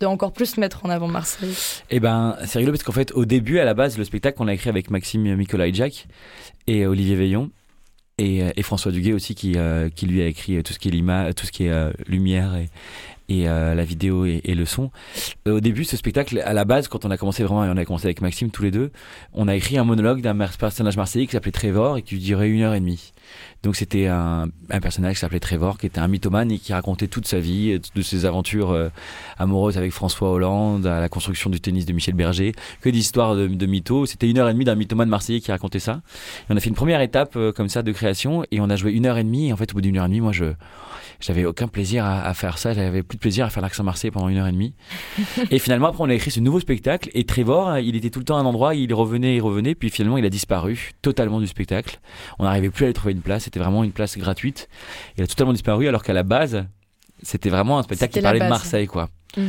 de 0.00 0.06
encore 0.06 0.32
plus 0.32 0.58
mettre 0.58 0.84
en 0.84 0.90
avant 0.90 1.08
Marseille? 1.08 1.54
Et 1.90 2.00
ben, 2.00 2.36
c'est 2.44 2.58
rigolo 2.58 2.76
parce 2.76 2.84
qu'en 2.84 2.92
fait, 2.92 3.12
au 3.12 3.24
début, 3.24 3.58
à 3.58 3.64
la 3.64 3.72
base, 3.72 3.96
le 3.96 4.04
spectacle, 4.04 4.36
on 4.40 4.44
l'a 4.44 4.52
écrit 4.52 4.68
avec 4.68 4.90
Maxime 4.90 5.22
Nicolas 5.36 5.72
Jack 5.72 6.06
et 6.66 6.86
Olivier 6.86 7.16
Veillon. 7.16 7.50
Et, 8.18 8.42
euh, 8.42 8.50
et 8.56 8.62
François 8.62 8.92
Duguay 8.92 9.14
aussi 9.14 9.34
qui, 9.34 9.56
qui 9.94 10.06
lui 10.06 10.22
a 10.22 10.26
écrit 10.26 10.62
tout 10.62 10.72
ce 10.72 10.78
qui 10.78 10.88
est 10.88 10.90
l'ima, 10.90 11.32
tout 11.32 11.46
ce 11.46 11.52
qui 11.52 11.64
est 11.64 11.92
lumière 12.06 12.54
et, 12.56 12.68
et 13.28 13.48
euh, 13.48 13.74
la 13.74 13.84
vidéo 13.84 14.24
et, 14.24 14.40
et 14.44 14.54
le 14.54 14.64
son. 14.64 14.90
Euh, 15.46 15.56
au 15.56 15.60
début, 15.60 15.84
ce 15.84 15.96
spectacle, 15.96 16.42
à 16.44 16.52
la 16.52 16.64
base, 16.64 16.88
quand 16.88 17.04
on 17.04 17.10
a 17.10 17.16
commencé 17.16 17.42
vraiment, 17.42 17.64
et 17.64 17.68
on 17.68 17.76
a 17.76 17.84
commencé 17.84 18.06
avec 18.06 18.20
Maxime 18.20 18.50
tous 18.50 18.62
les 18.62 18.70
deux, 18.70 18.90
on 19.32 19.48
a 19.48 19.54
écrit 19.54 19.78
un 19.78 19.84
monologue 19.84 20.20
d'un 20.20 20.36
personnage 20.36 20.96
marseillais 20.96 21.26
qui 21.26 21.32
s'appelait 21.32 21.52
Trevor 21.52 21.98
et 21.98 22.02
qui 22.02 22.18
durait 22.18 22.48
une 22.48 22.62
heure 22.62 22.74
et 22.74 22.80
demie. 22.80 23.12
Donc 23.62 23.74
c'était 23.74 24.06
un, 24.06 24.48
un 24.70 24.80
personnage 24.80 25.14
qui 25.14 25.20
s'appelait 25.20 25.40
Trevor, 25.40 25.78
qui 25.78 25.86
était 25.86 25.98
un 25.98 26.08
mythomane 26.08 26.52
et 26.52 26.58
qui 26.58 26.72
racontait 26.72 27.08
toute 27.08 27.26
sa 27.26 27.40
vie, 27.40 27.72
euh, 27.72 27.80
de 27.94 28.02
ses 28.02 28.24
aventures 28.24 28.70
euh, 28.70 28.90
amoureuses 29.38 29.76
avec 29.76 29.92
François 29.92 30.30
Hollande, 30.30 30.86
à 30.86 31.00
la 31.00 31.08
construction 31.08 31.50
du 31.50 31.60
tennis 31.60 31.86
de 31.86 31.92
Michel 31.92 32.14
Berger, 32.14 32.52
que 32.80 32.88
d'histoires 32.88 33.34
de, 33.34 33.48
de 33.48 33.66
mythos. 33.66 34.06
C'était 34.06 34.30
une 34.30 34.38
heure 34.38 34.48
et 34.48 34.52
demie 34.52 34.64
d'un 34.64 34.76
mythomane 34.76 35.08
marseillais 35.08 35.40
qui 35.40 35.50
racontait 35.50 35.80
ça. 35.80 36.00
Et 36.48 36.52
on 36.52 36.56
a 36.56 36.60
fait 36.60 36.68
une 36.68 36.76
première 36.76 37.00
étape 37.00 37.34
euh, 37.36 37.52
comme 37.52 37.68
ça 37.68 37.82
de 37.82 37.92
création 37.92 38.44
et 38.50 38.60
on 38.60 38.70
a 38.70 38.76
joué 38.76 38.92
une 38.92 39.06
heure 39.06 39.18
et 39.18 39.24
demie. 39.24 39.48
Et 39.48 39.52
en 39.52 39.56
fait, 39.56 39.72
au 39.72 39.74
bout 39.74 39.80
d'une 39.80 39.96
heure 39.98 40.04
et 40.04 40.08
demie, 40.08 40.20
moi, 40.20 40.32
je 40.32 40.52
j'avais 41.20 41.44
aucun 41.44 41.68
plaisir 41.68 42.04
à, 42.04 42.22
à 42.22 42.34
faire 42.34 42.58
ça. 42.58 42.72
J'avais 42.72 43.02
plus 43.02 43.16
de 43.16 43.20
plaisir 43.20 43.46
à 43.46 43.50
faire 43.50 43.62
l'accent 43.62 43.84
marseillais 43.84 44.10
pendant 44.10 44.28
une 44.28 44.38
heure 44.38 44.46
et 44.46 44.52
demie. 44.52 44.74
et 45.50 45.58
finalement, 45.58 45.88
après, 45.88 46.02
on 46.04 46.08
a 46.08 46.14
écrit 46.14 46.30
ce 46.30 46.40
nouveau 46.40 46.60
spectacle. 46.60 47.10
Et 47.14 47.24
Trevor, 47.24 47.78
il 47.78 47.96
était 47.96 48.10
tout 48.10 48.18
le 48.18 48.24
temps 48.24 48.36
à 48.36 48.40
un 48.40 48.46
endroit, 48.46 48.74
il 48.74 48.92
revenait, 48.92 49.36
il 49.36 49.40
revenait. 49.40 49.74
Puis 49.74 49.90
finalement, 49.90 50.18
il 50.18 50.24
a 50.24 50.30
disparu 50.30 50.92
totalement 51.02 51.40
du 51.40 51.46
spectacle. 51.46 52.00
On 52.38 52.44
n'arrivait 52.44 52.70
plus 52.70 52.84
à 52.84 52.88
lui 52.88 52.94
trouver 52.94 53.12
une 53.12 53.22
place. 53.22 53.44
C'était 53.44 53.60
vraiment 53.60 53.84
une 53.84 53.92
place 53.92 54.16
gratuite. 54.18 54.68
Il 55.16 55.24
a 55.24 55.26
totalement 55.26 55.52
disparu 55.52 55.88
alors 55.88 56.02
qu'à 56.02 56.12
la 56.12 56.22
base, 56.22 56.64
c'était 57.22 57.50
vraiment 57.50 57.78
un 57.78 57.82
spectacle 57.82 58.12
qui 58.12 58.20
parlait 58.20 58.40
de. 58.40 58.48
Marseille, 58.48 58.86
quoi. 58.86 59.08
Mm. 59.36 59.42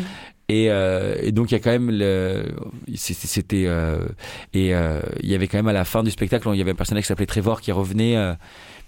Et, 0.50 0.68
euh, 0.70 1.18
et 1.22 1.34
donc 1.34 1.52
il 1.52 1.56
y 1.56 1.58
a 1.58 1.60
quand 1.60 1.72
même 1.72 1.92
le, 1.92 2.56
c'était, 2.96 3.66
euh, 3.68 4.08
et 4.54 4.74
euh, 4.74 5.02
il 5.22 5.30
y 5.30 5.36
avait 5.36 5.48
quand 5.48 5.58
même 5.58 5.68
à 5.68 5.74
la 5.74 5.84
fin 5.84 6.04
du 6.04 6.12
spectacle, 6.12 6.48
il 6.54 6.58
y 6.58 6.62
avait 6.62 6.72
un 6.72 6.76
personnage 6.76 7.04
qui 7.04 7.08
s'appelait 7.10 7.26
Trevor 7.26 7.60
qui 7.60 7.74
revenait 7.74 8.16
euh, 8.16 8.34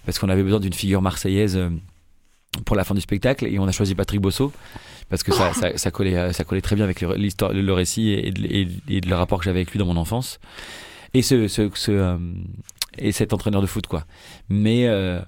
parce 0.06 0.18
qu'on 0.18 0.30
avait 0.30 0.42
besoin 0.42 0.60
d'une 0.60 0.72
figure 0.72 1.02
marseillaise 1.02 1.60
pour 2.64 2.76
la 2.76 2.84
fin 2.84 2.94
du 2.94 3.00
spectacle 3.00 3.46
et 3.46 3.58
on 3.58 3.66
a 3.66 3.72
choisi 3.72 3.94
Patrick 3.94 4.20
Bosso 4.20 4.52
parce 5.08 5.22
que 5.22 5.32
ça, 5.32 5.52
ça, 5.54 5.76
ça 5.76 5.90
collait, 5.90 6.16
euh, 6.16 6.32
ça 6.32 6.44
collait 6.44 6.60
très 6.60 6.76
bien 6.76 6.84
avec 6.84 7.00
le, 7.00 7.14
l'histoire, 7.14 7.52
le 7.52 7.72
récit 7.72 8.10
et, 8.10 8.30
de- 8.30 8.44
et, 8.46 8.68
et 8.88 9.00
le 9.00 9.14
rapport 9.16 9.38
que 9.38 9.44
j'avais 9.44 9.60
avec 9.60 9.72
lui 9.72 9.78
dans 9.78 9.86
mon 9.86 9.96
enfance 9.96 10.38
et 11.14 11.22
ce, 11.22 11.48
ce, 11.48 11.68
ce 11.74 11.90
euh, 11.92 12.16
et 12.98 13.12
cet 13.12 13.32
entraîneur 13.32 13.62
de 13.62 13.66
foot 13.66 13.86
quoi. 13.86 14.04
Mais 14.48 14.86
euh, 14.86 15.20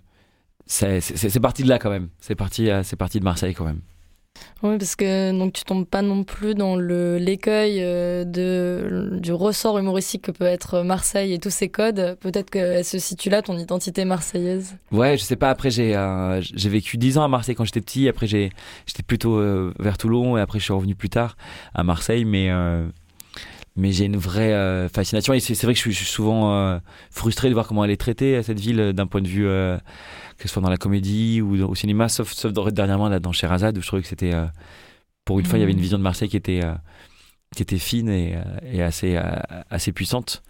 c'est, 0.66 1.40
parti 1.40 1.62
de 1.64 1.68
là 1.68 1.78
quand 1.78 1.90
même. 1.90 2.08
C'est 2.20 2.34
parti, 2.34 2.68
c'est 2.84 2.96
parti 2.96 3.18
de 3.18 3.24
Marseille 3.24 3.54
quand 3.54 3.64
même. 3.64 3.80
Oui, 4.62 4.78
parce 4.78 4.94
que 4.94 5.36
donc 5.36 5.52
tu 5.52 5.64
tombes 5.64 5.86
pas 5.86 6.02
non 6.02 6.22
plus 6.22 6.54
dans 6.54 6.76
le 6.76 7.18
l'écueil 7.18 7.78
euh, 7.80 8.24
de 8.24 9.18
du 9.20 9.32
ressort 9.32 9.78
humoristique 9.78 10.22
que 10.22 10.30
peut 10.30 10.44
être 10.44 10.82
Marseille 10.82 11.32
et 11.32 11.38
tous 11.38 11.50
ses 11.50 11.68
codes. 11.68 12.16
Peut-être 12.20 12.50
qu'elle 12.50 12.84
se 12.84 12.98
situe 12.98 13.28
là 13.28 13.42
ton 13.42 13.58
identité 13.58 14.04
marseillaise. 14.04 14.76
Ouais, 14.92 15.16
je 15.18 15.24
sais 15.24 15.34
pas. 15.34 15.50
Après, 15.50 15.70
j'ai 15.70 15.96
euh, 15.96 16.40
j'ai 16.40 16.68
vécu 16.68 16.96
10 16.96 17.18
ans 17.18 17.24
à 17.24 17.28
Marseille 17.28 17.56
quand 17.56 17.64
j'étais 17.64 17.80
petit. 17.80 18.08
Après, 18.08 18.28
j'étais 18.28 18.52
plutôt 19.04 19.36
euh, 19.36 19.74
vers 19.80 19.98
Toulon 19.98 20.36
et 20.36 20.40
après 20.40 20.60
je 20.60 20.64
suis 20.64 20.72
revenu 20.72 20.94
plus 20.94 21.10
tard 21.10 21.36
à 21.74 21.82
Marseille. 21.82 22.24
Mais 22.24 22.48
euh, 22.50 22.86
mais 23.76 23.92
j'ai 23.92 24.04
une 24.04 24.16
vraie 24.16 24.52
euh, 24.52 24.88
fascination. 24.88 25.32
Et 25.32 25.40
c'est 25.40 25.54
vrai 25.62 25.72
que 25.72 25.76
je 25.78 25.82
suis, 25.82 25.92
je 25.92 25.96
suis 25.98 26.06
souvent 26.06 26.52
euh, 26.54 26.78
frustré 27.10 27.48
de 27.48 27.54
voir 27.54 27.66
comment 27.66 27.84
elle 27.84 27.90
est 27.90 27.96
traitée 28.00 28.42
cette 28.42 28.60
ville 28.60 28.80
euh, 28.80 28.92
d'un 28.92 29.06
point 29.06 29.22
de 29.22 29.28
vue 29.28 29.46
euh, 29.46 29.78
que 30.38 30.48
ce 30.48 30.48
soit 30.48 30.62
dans 30.62 30.70
la 30.70 30.76
comédie 30.76 31.40
ou 31.40 31.56
dans- 31.56 31.68
au 31.68 31.74
cinéma 31.74 32.08
sauf, 32.08 32.32
sauf 32.32 32.52
dans- 32.52 32.68
dernièrement 32.70 33.08
là, 33.08 33.18
dans 33.20 33.32
Sherazade 33.32 33.78
où 33.78 33.82
je 33.82 33.86
trouvais 33.86 34.02
que 34.02 34.08
c'était 34.08 34.34
euh, 34.34 34.46
pour 35.24 35.38
une 35.40 35.46
fois 35.46 35.58
il 35.58 35.60
y 35.60 35.64
avait 35.64 35.72
une 35.72 35.80
vision 35.80 35.98
de 35.98 36.02
Marseille 36.02 36.28
qui 36.28 36.36
était 36.36 36.60
euh, 36.64 36.74
qui 37.56 37.62
était 37.62 37.78
fine 37.78 38.08
et, 38.08 38.34
euh, 38.36 38.40
et 38.72 38.82
assez 38.82 39.16
euh, 39.16 39.22
assez 39.70 39.92
puissante. 39.92 40.42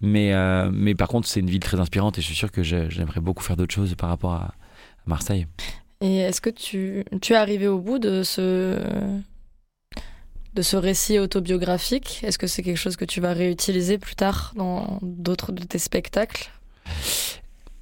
Mais 0.00 0.32
euh, 0.34 0.70
mais 0.72 0.94
par 0.94 1.08
contre 1.08 1.26
c'est 1.28 1.40
une 1.40 1.50
ville 1.50 1.60
très 1.60 1.80
inspirante 1.80 2.18
et 2.18 2.20
je 2.20 2.26
suis 2.26 2.34
sûr 2.36 2.50
que 2.52 2.62
j'aimerais 2.62 3.20
beaucoup 3.20 3.42
faire 3.42 3.56
d'autres 3.56 3.74
choses 3.74 3.94
par 3.94 4.08
rapport 4.10 4.32
à, 4.32 4.44
à 4.44 4.52
Marseille. 5.06 5.46
Et 6.02 6.16
est-ce 6.18 6.40
que 6.40 6.50
tu, 6.50 7.04
tu 7.20 7.34
es 7.34 7.36
arrivé 7.36 7.68
au 7.68 7.78
bout 7.78 7.98
de 7.98 8.22
ce, 8.22 8.78
de 10.54 10.62
ce 10.62 10.76
récit 10.76 11.18
autobiographique 11.18 12.20
Est-ce 12.24 12.38
que 12.38 12.46
c'est 12.46 12.62
quelque 12.62 12.76
chose 12.76 12.96
que 12.96 13.04
tu 13.04 13.20
vas 13.20 13.32
réutiliser 13.32 13.98
plus 13.98 14.14
tard 14.14 14.52
dans 14.56 14.98
d'autres 15.02 15.52
de 15.52 15.64
tes 15.64 15.78
spectacles? 15.78 16.50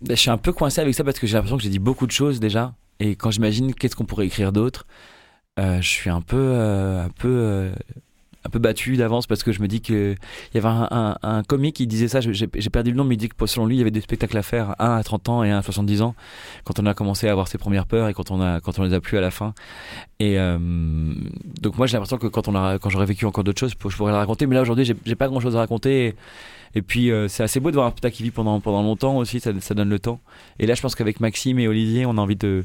Ben, 0.01 0.17
je 0.17 0.21
suis 0.21 0.31
un 0.31 0.39
peu 0.39 0.53
coincé 0.53 0.81
avec 0.81 0.95
ça 0.95 1.03
parce 1.03 1.19
que 1.19 1.27
j'ai 1.27 1.35
l'impression 1.35 1.57
que 1.57 1.63
j'ai 1.63 1.71
dit 1.71 1.79
beaucoup 1.79 2.07
de 2.07 2.13
choses 2.13 2.41
déjà. 2.41 2.75
Et 3.01 3.17
quand 3.17 3.31
j'imagine 3.31 3.75
qu'est-ce 3.75 3.97
qu'on 3.97 4.05
pourrait 4.05 4.27
écrire 4.27 4.53
d'autre, 4.53 4.87
euh, 5.59 5.81
je 5.81 5.89
suis 5.89 6.11
un 6.11 6.21
peu, 6.21 6.37
euh, 6.37 7.05
un 7.05 7.11
peu, 7.11 7.29
euh, 7.29 7.73
un 8.49 8.51
peu 8.51 8.59
battu 8.59 8.97
d'avance 8.97 9.27
parce 9.27 9.43
que 9.43 9.53
je 9.53 9.61
me 9.61 9.69
dis 9.69 9.81
que 9.83 10.15
il 10.53 10.55
y 10.55 10.59
avait 10.59 10.69
un, 10.91 11.17
un, 11.23 11.43
comique 11.43 11.77
qui 11.77 11.87
disait 11.87 12.09
ça. 12.09 12.21
J'ai 12.21 12.71
perdu 12.71 12.91
le 12.91 12.97
nom, 12.97 13.05
mais 13.05 13.15
il 13.15 13.19
dit 13.19 13.29
que 13.29 13.47
selon 13.47 13.67
lui, 13.67 13.77
il 13.77 13.79
y 13.79 13.83
avait 13.83 13.91
des 13.91 14.01
spectacles 14.01 14.37
à 14.39 14.43
faire, 14.43 14.75
un 14.79 14.97
à 14.97 15.03
30 15.03 15.29
ans 15.29 15.45
et 15.45 15.51
un 15.51 15.59
à 15.59 15.63
70 15.63 16.03
ans, 16.03 16.15
quand 16.65 16.81
on 16.81 16.87
a 16.87 16.95
commencé 16.95 17.29
à 17.29 17.33
avoir 17.33 17.47
ses 17.47 17.59
premières 17.59 17.87
peurs 17.87 18.09
et 18.09 18.15
quand 18.15 18.31
on 18.31 18.41
a, 18.41 18.61
quand 18.61 18.79
on 18.79 18.85
les 18.85 18.95
a 18.95 19.01
plus 19.01 19.19
à 19.19 19.21
la 19.21 19.31
fin. 19.31 19.53
Et 20.19 20.39
euh, 20.39 20.59
donc 20.59 21.77
moi, 21.77 21.87
j'ai 21.87 21.95
l'impression 21.95 22.17
que 22.17 22.27
quand 22.27 22.49
quand 22.49 22.91
j'aurais 22.91 23.07
vécu 23.07 23.27
encore 23.27 23.45
d'autres 23.45 23.61
choses, 23.61 23.75
je 23.79 23.97
pourrais 23.97 24.13
la 24.13 24.19
raconter. 24.19 24.47
Mais 24.47 24.55
là 24.55 24.63
aujourd'hui, 24.63 24.85
j'ai 24.85 25.15
pas 25.15 25.29
grand-chose 25.29 25.55
à 25.57 25.61
raconter. 25.61 26.15
Et, 26.75 26.83
puis 26.83 27.11
euh, 27.11 27.29
c'est 27.29 27.43
assez 27.43 27.61
beau 27.61 27.71
de 27.71 27.75
voir 27.75 27.87
un 27.87 27.91
spectacle 27.91 28.17
qui 28.17 28.23
vit 28.23 28.31
pendant, 28.31 28.61
pendant 28.61 28.83
longtemps 28.83 29.17
aussi, 29.19 29.41
ça, 29.41 29.53
donne 29.53 29.91
le 29.91 29.99
temps. 29.99 30.21
Et 30.59 30.67
là 30.67 30.75
je 30.75 30.83
pense 30.83 30.95
qu'avec 30.95 31.21
Maxime 31.21 31.59
et 31.59 31.69
Olivier, 31.69 32.07
on 32.07 32.13
a 32.13 32.21
envie 32.21 32.37
de, 32.37 32.65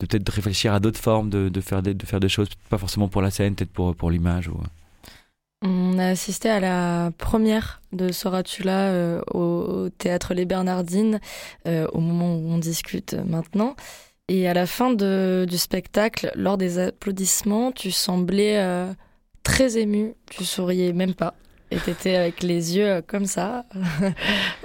de 0.00 0.06
peut-être 0.06 0.28
réfléchir 0.28 0.74
à 0.74 0.80
d'autres 0.80 1.00
formes, 1.00 1.30
de, 1.30 1.48
de, 1.48 1.60
faire 1.60 1.82
des, 1.82 1.94
de 1.94 2.06
faire 2.06 2.20
des 2.20 2.28
choses, 2.28 2.48
pas 2.68 2.78
forcément 2.78 3.08
pour 3.08 3.22
la 3.22 3.30
scène, 3.30 3.54
peut-être 3.54 3.72
pour, 3.72 3.94
pour 3.94 4.10
l'image. 4.10 4.48
Ou... 4.48 4.60
On 5.66 5.98
a 5.98 6.06
assisté 6.06 6.48
à 6.48 6.60
la 6.60 7.10
première 7.18 7.82
de 7.92 8.12
Soratula 8.12 8.90
euh, 8.90 9.20
au 9.34 9.88
théâtre 9.88 10.32
Les 10.32 10.44
Bernardines 10.44 11.18
euh, 11.66 11.88
au 11.92 11.98
moment 11.98 12.36
où 12.36 12.48
on 12.52 12.58
discute 12.58 13.14
maintenant. 13.26 13.74
Et 14.28 14.48
à 14.48 14.54
la 14.54 14.66
fin 14.66 14.92
de, 14.92 15.44
du 15.48 15.58
spectacle, 15.58 16.30
lors 16.36 16.56
des 16.56 16.78
applaudissements, 16.78 17.72
tu 17.72 17.90
semblais 17.90 18.58
euh, 18.58 18.92
très 19.42 19.76
ému. 19.76 20.14
Tu 20.30 20.44
souriais 20.44 20.92
même 20.92 21.14
pas. 21.14 21.34
Et 21.72 21.78
t'étais 21.78 22.14
avec 22.14 22.44
les 22.44 22.76
yeux 22.76 22.88
euh, 22.88 23.02
comme 23.04 23.26
ça. 23.26 23.64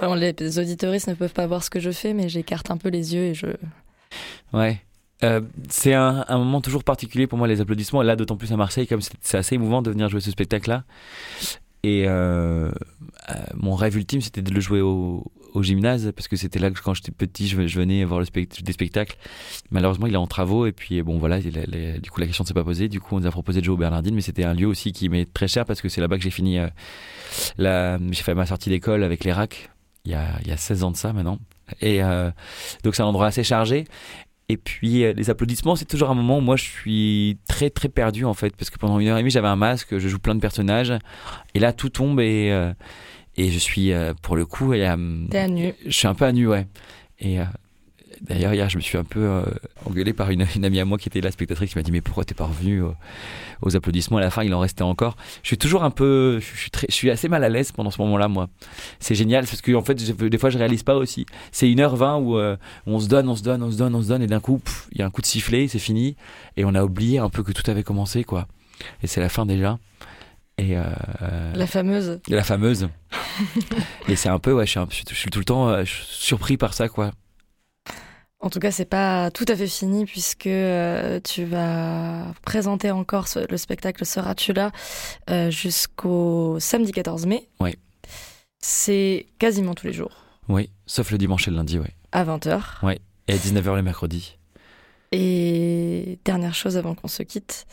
Les 0.00 0.58
auditoristes 0.60 1.08
ne 1.08 1.14
peuvent 1.14 1.32
pas 1.32 1.48
voir 1.48 1.64
ce 1.64 1.70
que 1.70 1.80
je 1.80 1.90
fais, 1.90 2.12
mais 2.12 2.28
j'écarte 2.28 2.70
un 2.70 2.76
peu 2.76 2.90
les 2.90 3.14
yeux 3.14 3.24
et 3.24 3.34
je. 3.34 3.46
Ouais. 4.52 4.80
Euh, 5.24 5.40
c'est 5.68 5.94
un, 5.94 6.24
moment 6.30 6.60
toujours 6.60 6.84
particulier 6.84 7.26
pour 7.26 7.38
moi, 7.38 7.46
les 7.46 7.60
applaudissements. 7.60 8.02
Là, 8.02 8.16
d'autant 8.16 8.36
plus 8.36 8.52
à 8.52 8.56
Marseille, 8.56 8.86
comme 8.86 9.00
c'est 9.00 9.36
assez 9.36 9.54
émouvant 9.54 9.82
de 9.82 9.90
venir 9.90 10.08
jouer 10.08 10.20
ce 10.20 10.30
spectacle-là. 10.30 10.84
Et 11.84 12.04
euh, 12.06 12.70
euh, 13.30 13.34
mon 13.54 13.74
rêve 13.74 13.96
ultime, 13.96 14.20
c'était 14.20 14.42
de 14.42 14.52
le 14.52 14.60
jouer 14.60 14.80
au, 14.80 15.24
gymnase, 15.60 16.12
parce 16.16 16.28
que 16.28 16.36
c'était 16.36 16.58
là 16.58 16.70
que 16.70 16.80
quand 16.80 16.94
j'étais 16.94 17.12
petit, 17.12 17.46
je, 17.46 17.56
venais 17.56 18.04
voir 18.04 18.22
des 18.22 18.72
spectacles. 18.72 19.16
Malheureusement, 19.70 20.06
il 20.06 20.14
est 20.14 20.18
en 20.18 20.26
travaux, 20.26 20.66
et 20.66 20.72
puis 20.72 21.02
bon, 21.02 21.18
voilà, 21.18 21.40
du 21.40 22.10
coup, 22.10 22.20
la 22.20 22.26
question 22.26 22.44
ne 22.44 22.48
s'est 22.48 22.54
pas 22.54 22.64
posée. 22.64 22.88
Du 22.88 23.00
coup, 23.00 23.16
on 23.16 23.20
nous 23.20 23.26
a 23.26 23.30
proposé 23.30 23.60
de 23.60 23.64
jouer 23.64 23.74
au 23.74 23.78
Bernardine, 23.78 24.14
mais 24.14 24.22
c'était 24.22 24.44
un 24.44 24.54
lieu 24.54 24.66
aussi 24.66 24.92
qui 24.92 25.08
m'est 25.08 25.30
très 25.30 25.48
cher, 25.48 25.66
parce 25.66 25.82
que 25.82 25.88
c'est 25.90 26.00
là-bas 26.00 26.16
que 26.16 26.22
j'ai 26.22 26.30
fini. 26.30 26.58
j'ai 27.58 28.22
fait 28.22 28.34
ma 28.34 28.46
sortie 28.46 28.70
d'école 28.70 29.02
avec 29.02 29.24
les 29.24 29.32
RAC, 29.32 29.70
il 30.04 30.12
y 30.12 30.14
a, 30.14 30.38
il 30.42 30.48
y 30.48 30.52
a 30.52 30.56
16 30.56 30.84
ans 30.84 30.90
de 30.90 30.96
ça 30.96 31.12
maintenant. 31.12 31.38
Et 31.82 32.00
donc, 32.82 32.94
c'est 32.94 33.02
un 33.02 33.06
endroit 33.06 33.26
assez 33.26 33.44
chargé. 33.44 33.86
Et 34.52 34.58
puis 34.58 35.02
euh, 35.02 35.14
les 35.14 35.30
applaudissements, 35.30 35.76
c'est 35.76 35.86
toujours 35.86 36.10
un 36.10 36.14
moment 36.14 36.36
où 36.36 36.40
moi 36.42 36.56
je 36.56 36.64
suis 36.64 37.38
très 37.48 37.70
très 37.70 37.88
perdu 37.88 38.26
en 38.26 38.34
fait, 38.34 38.54
parce 38.54 38.68
que 38.68 38.78
pendant 38.78 38.98
une 39.00 39.08
heure 39.08 39.16
et 39.16 39.22
demie 39.22 39.30
j'avais 39.30 39.48
un 39.48 39.56
masque, 39.56 39.96
je 39.96 40.08
joue 40.08 40.18
plein 40.18 40.34
de 40.34 40.40
personnages, 40.40 40.92
et 41.54 41.58
là 41.58 41.72
tout 41.72 41.88
tombe 41.88 42.20
et 42.20 42.50
euh, 42.52 42.74
et 43.38 43.50
je 43.50 43.58
suis 43.58 43.92
euh, 43.92 44.12
pour 44.20 44.36
le 44.36 44.44
coup, 44.44 44.74
T'es 44.74 44.84
à 44.84 44.96
nu. 45.48 45.72
je 45.86 45.90
suis 45.90 46.06
un 46.06 46.14
peu 46.14 46.26
à 46.26 46.32
nu 46.32 46.46
ouais. 46.46 46.66
Et 47.18 47.38
d'ailleurs 48.22 48.54
hier 48.54 48.68
je 48.70 48.76
me 48.76 48.82
suis 48.82 48.96
un 48.98 49.04
peu 49.04 49.20
euh, 49.20 49.42
engueulé 49.84 50.12
par 50.12 50.30
une, 50.30 50.46
une 50.56 50.64
amie 50.64 50.80
à 50.80 50.84
moi 50.84 50.98
qui 50.98 51.08
était 51.08 51.20
la 51.20 51.30
spectatrice 51.30 51.70
qui 51.72 51.78
m'a 51.78 51.82
dit 51.82 51.92
mais 51.92 52.00
pourquoi 52.00 52.24
t'es 52.24 52.34
pas 52.34 52.44
revenu 52.46 52.80
aux, 52.82 52.94
aux 53.62 53.76
applaudissements 53.76 54.18
à 54.18 54.20
la 54.20 54.30
fin? 54.30 54.42
Il 54.44 54.54
en 54.54 54.60
restait 54.60 54.82
encore. 54.82 55.16
Je 55.42 55.48
suis 55.48 55.58
toujours 55.58 55.84
un 55.84 55.90
peu, 55.90 56.38
je 56.40 56.56
suis 56.58 56.70
très, 56.70 56.86
je 56.88 56.94
suis 56.94 57.10
assez 57.10 57.28
mal 57.28 57.42
à 57.44 57.48
l'aise 57.48 57.72
pendant 57.72 57.90
ce 57.90 58.00
moment-là 58.02 58.28
moi. 58.28 58.48
C'est 59.00 59.14
génial 59.14 59.44
parce 59.44 59.60
que 59.60 59.72
en 59.74 59.82
fait 59.82 60.02
je- 60.04 60.12
des 60.12 60.38
fois 60.38 60.50
je 60.50 60.58
réalise 60.58 60.82
pas 60.82 60.94
aussi. 60.96 61.26
C'est 61.52 61.66
1h20 61.66 62.20
où 62.22 62.36
euh, 62.38 62.56
on 62.86 62.98
se 63.00 63.08
donne, 63.08 63.28
on 63.28 63.36
se 63.36 63.42
donne, 63.42 63.62
on 63.62 63.70
se 63.70 63.76
donne, 63.76 63.94
on 63.94 64.02
se 64.02 64.08
donne, 64.08 64.22
et 64.22 64.26
d'un 64.26 64.40
coup, 64.40 64.60
il 64.92 64.98
y 64.98 65.02
a 65.02 65.06
un 65.06 65.10
coup 65.10 65.20
de 65.20 65.26
sifflet, 65.26 65.68
c'est 65.68 65.78
fini, 65.78 66.16
et 66.56 66.64
on 66.64 66.74
a 66.74 66.82
oublié 66.84 67.18
un 67.18 67.28
peu 67.30 67.42
que 67.42 67.52
tout 67.52 67.68
avait 67.70 67.82
commencé, 67.82 68.24
quoi. 68.24 68.46
Et 69.02 69.06
c'est 69.06 69.20
la 69.20 69.28
fin 69.28 69.46
déjà. 69.46 69.78
Et 70.58 70.76
euh, 70.76 70.82
La 71.54 71.66
fameuse. 71.66 72.20
la 72.28 72.42
fameuse. 72.44 72.88
et 74.08 74.16
c'est 74.16 74.28
un 74.28 74.38
peu, 74.38 74.52
ouais, 74.52 74.66
je 74.66 74.70
suis, 74.72 74.80
un- 74.80 74.86
je 74.90 74.96
suis- 74.96 75.04
je 75.08 75.14
suis 75.14 75.30
tout 75.30 75.38
le 75.38 75.44
temps 75.44 75.68
euh, 75.68 75.84
surpris 75.86 76.56
par 76.56 76.74
ça, 76.74 76.88
quoi. 76.88 77.12
En 78.44 78.50
tout 78.50 78.58
cas, 78.58 78.72
c'est 78.72 78.84
pas 78.86 79.30
tout 79.30 79.44
à 79.46 79.54
fait 79.54 79.68
fini 79.68 80.04
puisque 80.04 80.48
euh, 80.48 81.20
tu 81.22 81.44
vas 81.44 82.26
présenter 82.42 82.90
encore 82.90 83.28
ce- 83.28 83.48
le 83.48 83.56
spectacle 83.56 84.04
Seras-tu 84.04 84.52
là 84.52 84.72
euh, 85.30 85.48
jusqu'au 85.50 86.58
samedi 86.58 86.90
14 86.90 87.26
mai? 87.26 87.48
Ouais. 87.60 87.76
C'est 88.58 89.26
quasiment 89.38 89.74
tous 89.74 89.86
les 89.86 89.92
jours 89.92 90.24
Oui, 90.48 90.70
sauf 90.86 91.12
le 91.12 91.18
dimanche 91.18 91.46
et 91.46 91.50
le 91.52 91.56
lundi, 91.56 91.78
ouais. 91.78 91.94
à 92.10 92.24
20h. 92.24 92.60
Et 93.28 93.32
à 93.32 93.36
19h 93.36 93.76
le 93.76 93.82
mercredi. 93.82 94.36
Et 95.12 96.18
dernière 96.24 96.54
chose 96.54 96.76
avant 96.76 96.94
qu'on 96.96 97.06
se 97.08 97.22
quitte, 97.22 97.66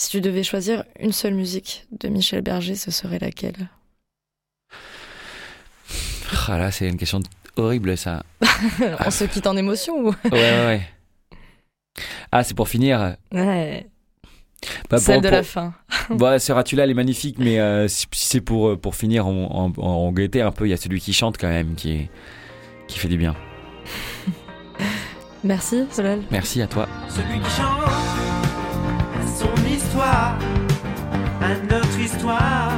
si 0.00 0.10
tu 0.10 0.20
devais 0.20 0.42
choisir 0.42 0.82
une 0.98 1.12
seule 1.12 1.34
musique 1.34 1.86
de 1.92 2.08
Michel 2.08 2.40
Berger, 2.42 2.74
ce 2.74 2.90
serait 2.90 3.18
laquelle? 3.20 3.68
Ah 6.48 6.58
là, 6.58 6.70
c'est 6.72 6.88
une 6.88 6.96
question 6.96 7.20
horrible, 7.58 7.96
ça. 7.96 8.22
On 9.06 9.10
se 9.10 9.24
quitte 9.24 9.46
en 9.46 9.56
émotion 9.56 9.94
ou? 9.98 10.08
Ouais, 10.08 10.14
ouais, 10.32 10.66
ouais. 10.66 10.82
Ah, 12.32 12.42
c'est 12.44 12.54
pour 12.54 12.68
finir. 12.68 13.16
Ouais, 13.32 13.86
Bah, 14.90 14.98
celle 14.98 15.16
pour- 15.16 15.22
de 15.22 15.28
pour- 15.28 15.36
la 15.36 15.42
fin. 15.42 15.74
Bah, 16.10 16.38
Seratula, 16.38 16.84
elle 16.84 16.90
est 16.90 16.94
magnifique, 16.94 17.36
mais 17.38 17.58
euh, 17.60 17.86
si 17.88 18.06
si 18.12 18.26
c'est 18.26 18.40
pour, 18.40 18.68
euh, 18.70 18.76
pour 18.76 18.94
finir 18.94 19.26
en, 19.26 19.72
en, 19.76 19.82
en 19.82 20.12
gaieté 20.12 20.40
un 20.42 20.52
peu, 20.52 20.66
il 20.66 20.70
y 20.70 20.74
a 20.74 20.78
celui 20.78 21.00
qui 21.00 21.12
chante 21.12 21.36
quand 21.38 21.48
même, 21.48 21.74
qui, 21.74 21.92
est, 21.92 22.10
qui 22.86 22.98
fait 22.98 23.08
du 23.08 23.18
bien. 23.18 23.34
Merci 25.44 25.84
Solal. 25.90 26.20
Merci 26.30 26.62
à 26.62 26.66
toi. 26.66 26.88
Celui 27.08 27.38
qui 27.40 27.50
chante 27.50 27.90
son 29.36 29.70
histoire, 29.70 30.36
à 31.40 31.54
notre 31.70 31.98
histoire, 32.00 32.72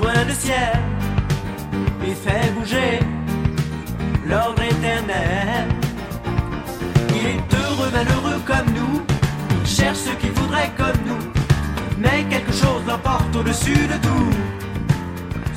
rejoint 0.00 0.24
le 0.24 0.32
ciel 0.32 0.78
et 2.06 2.14
fait 2.14 2.52
bouger 2.52 3.00
l'ordre 4.26 4.62
éternel. 4.62 5.68
Il 7.10 7.26
est 7.26 7.54
heureux, 7.54 7.90
malheureux 7.92 8.40
comme 8.46 8.74
nous, 8.74 9.02
il 9.62 9.66
cherche 9.66 9.98
ce 9.98 10.10
qu'il 10.16 10.32
voudrait 10.32 10.70
comme 10.76 11.00
nous, 11.06 11.30
mais 11.98 12.24
quelque 12.30 12.52
chose 12.52 12.82
l'emporte 12.86 13.34
au-dessus 13.36 13.86
de 13.86 13.98
tout. 14.02 14.30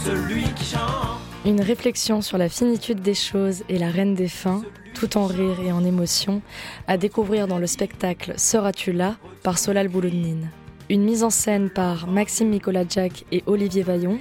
Celui 0.03 0.43
qui 0.53 0.65
chante. 0.65 1.19
Une 1.45 1.61
réflexion 1.61 2.21
sur 2.21 2.37
la 2.37 2.49
finitude 2.49 3.01
des 3.01 3.13
choses 3.13 3.63
et 3.69 3.77
la 3.77 3.89
reine 3.89 4.15
des 4.15 4.29
fins, 4.29 4.63
tout 4.93 5.17
en 5.17 5.25
rire 5.25 5.59
et 5.65 5.71
en 5.71 5.83
émotion, 5.83 6.41
à 6.87 6.97
découvrir 6.97 7.47
dans 7.47 7.59
le 7.59 7.67
spectacle 7.67 8.33
Seras-tu 8.37 8.91
là 8.91 9.15
par 9.43 9.57
Solal 9.57 9.89
Bouloudnine. 9.89 10.49
Une 10.89 11.03
mise 11.03 11.23
en 11.23 11.29
scène 11.29 11.69
par 11.69 12.07
Maxime 12.07 12.49
Nicolas-Jack 12.49 13.25
et 13.31 13.43
Olivier 13.45 13.83
Vaillon 13.83 14.19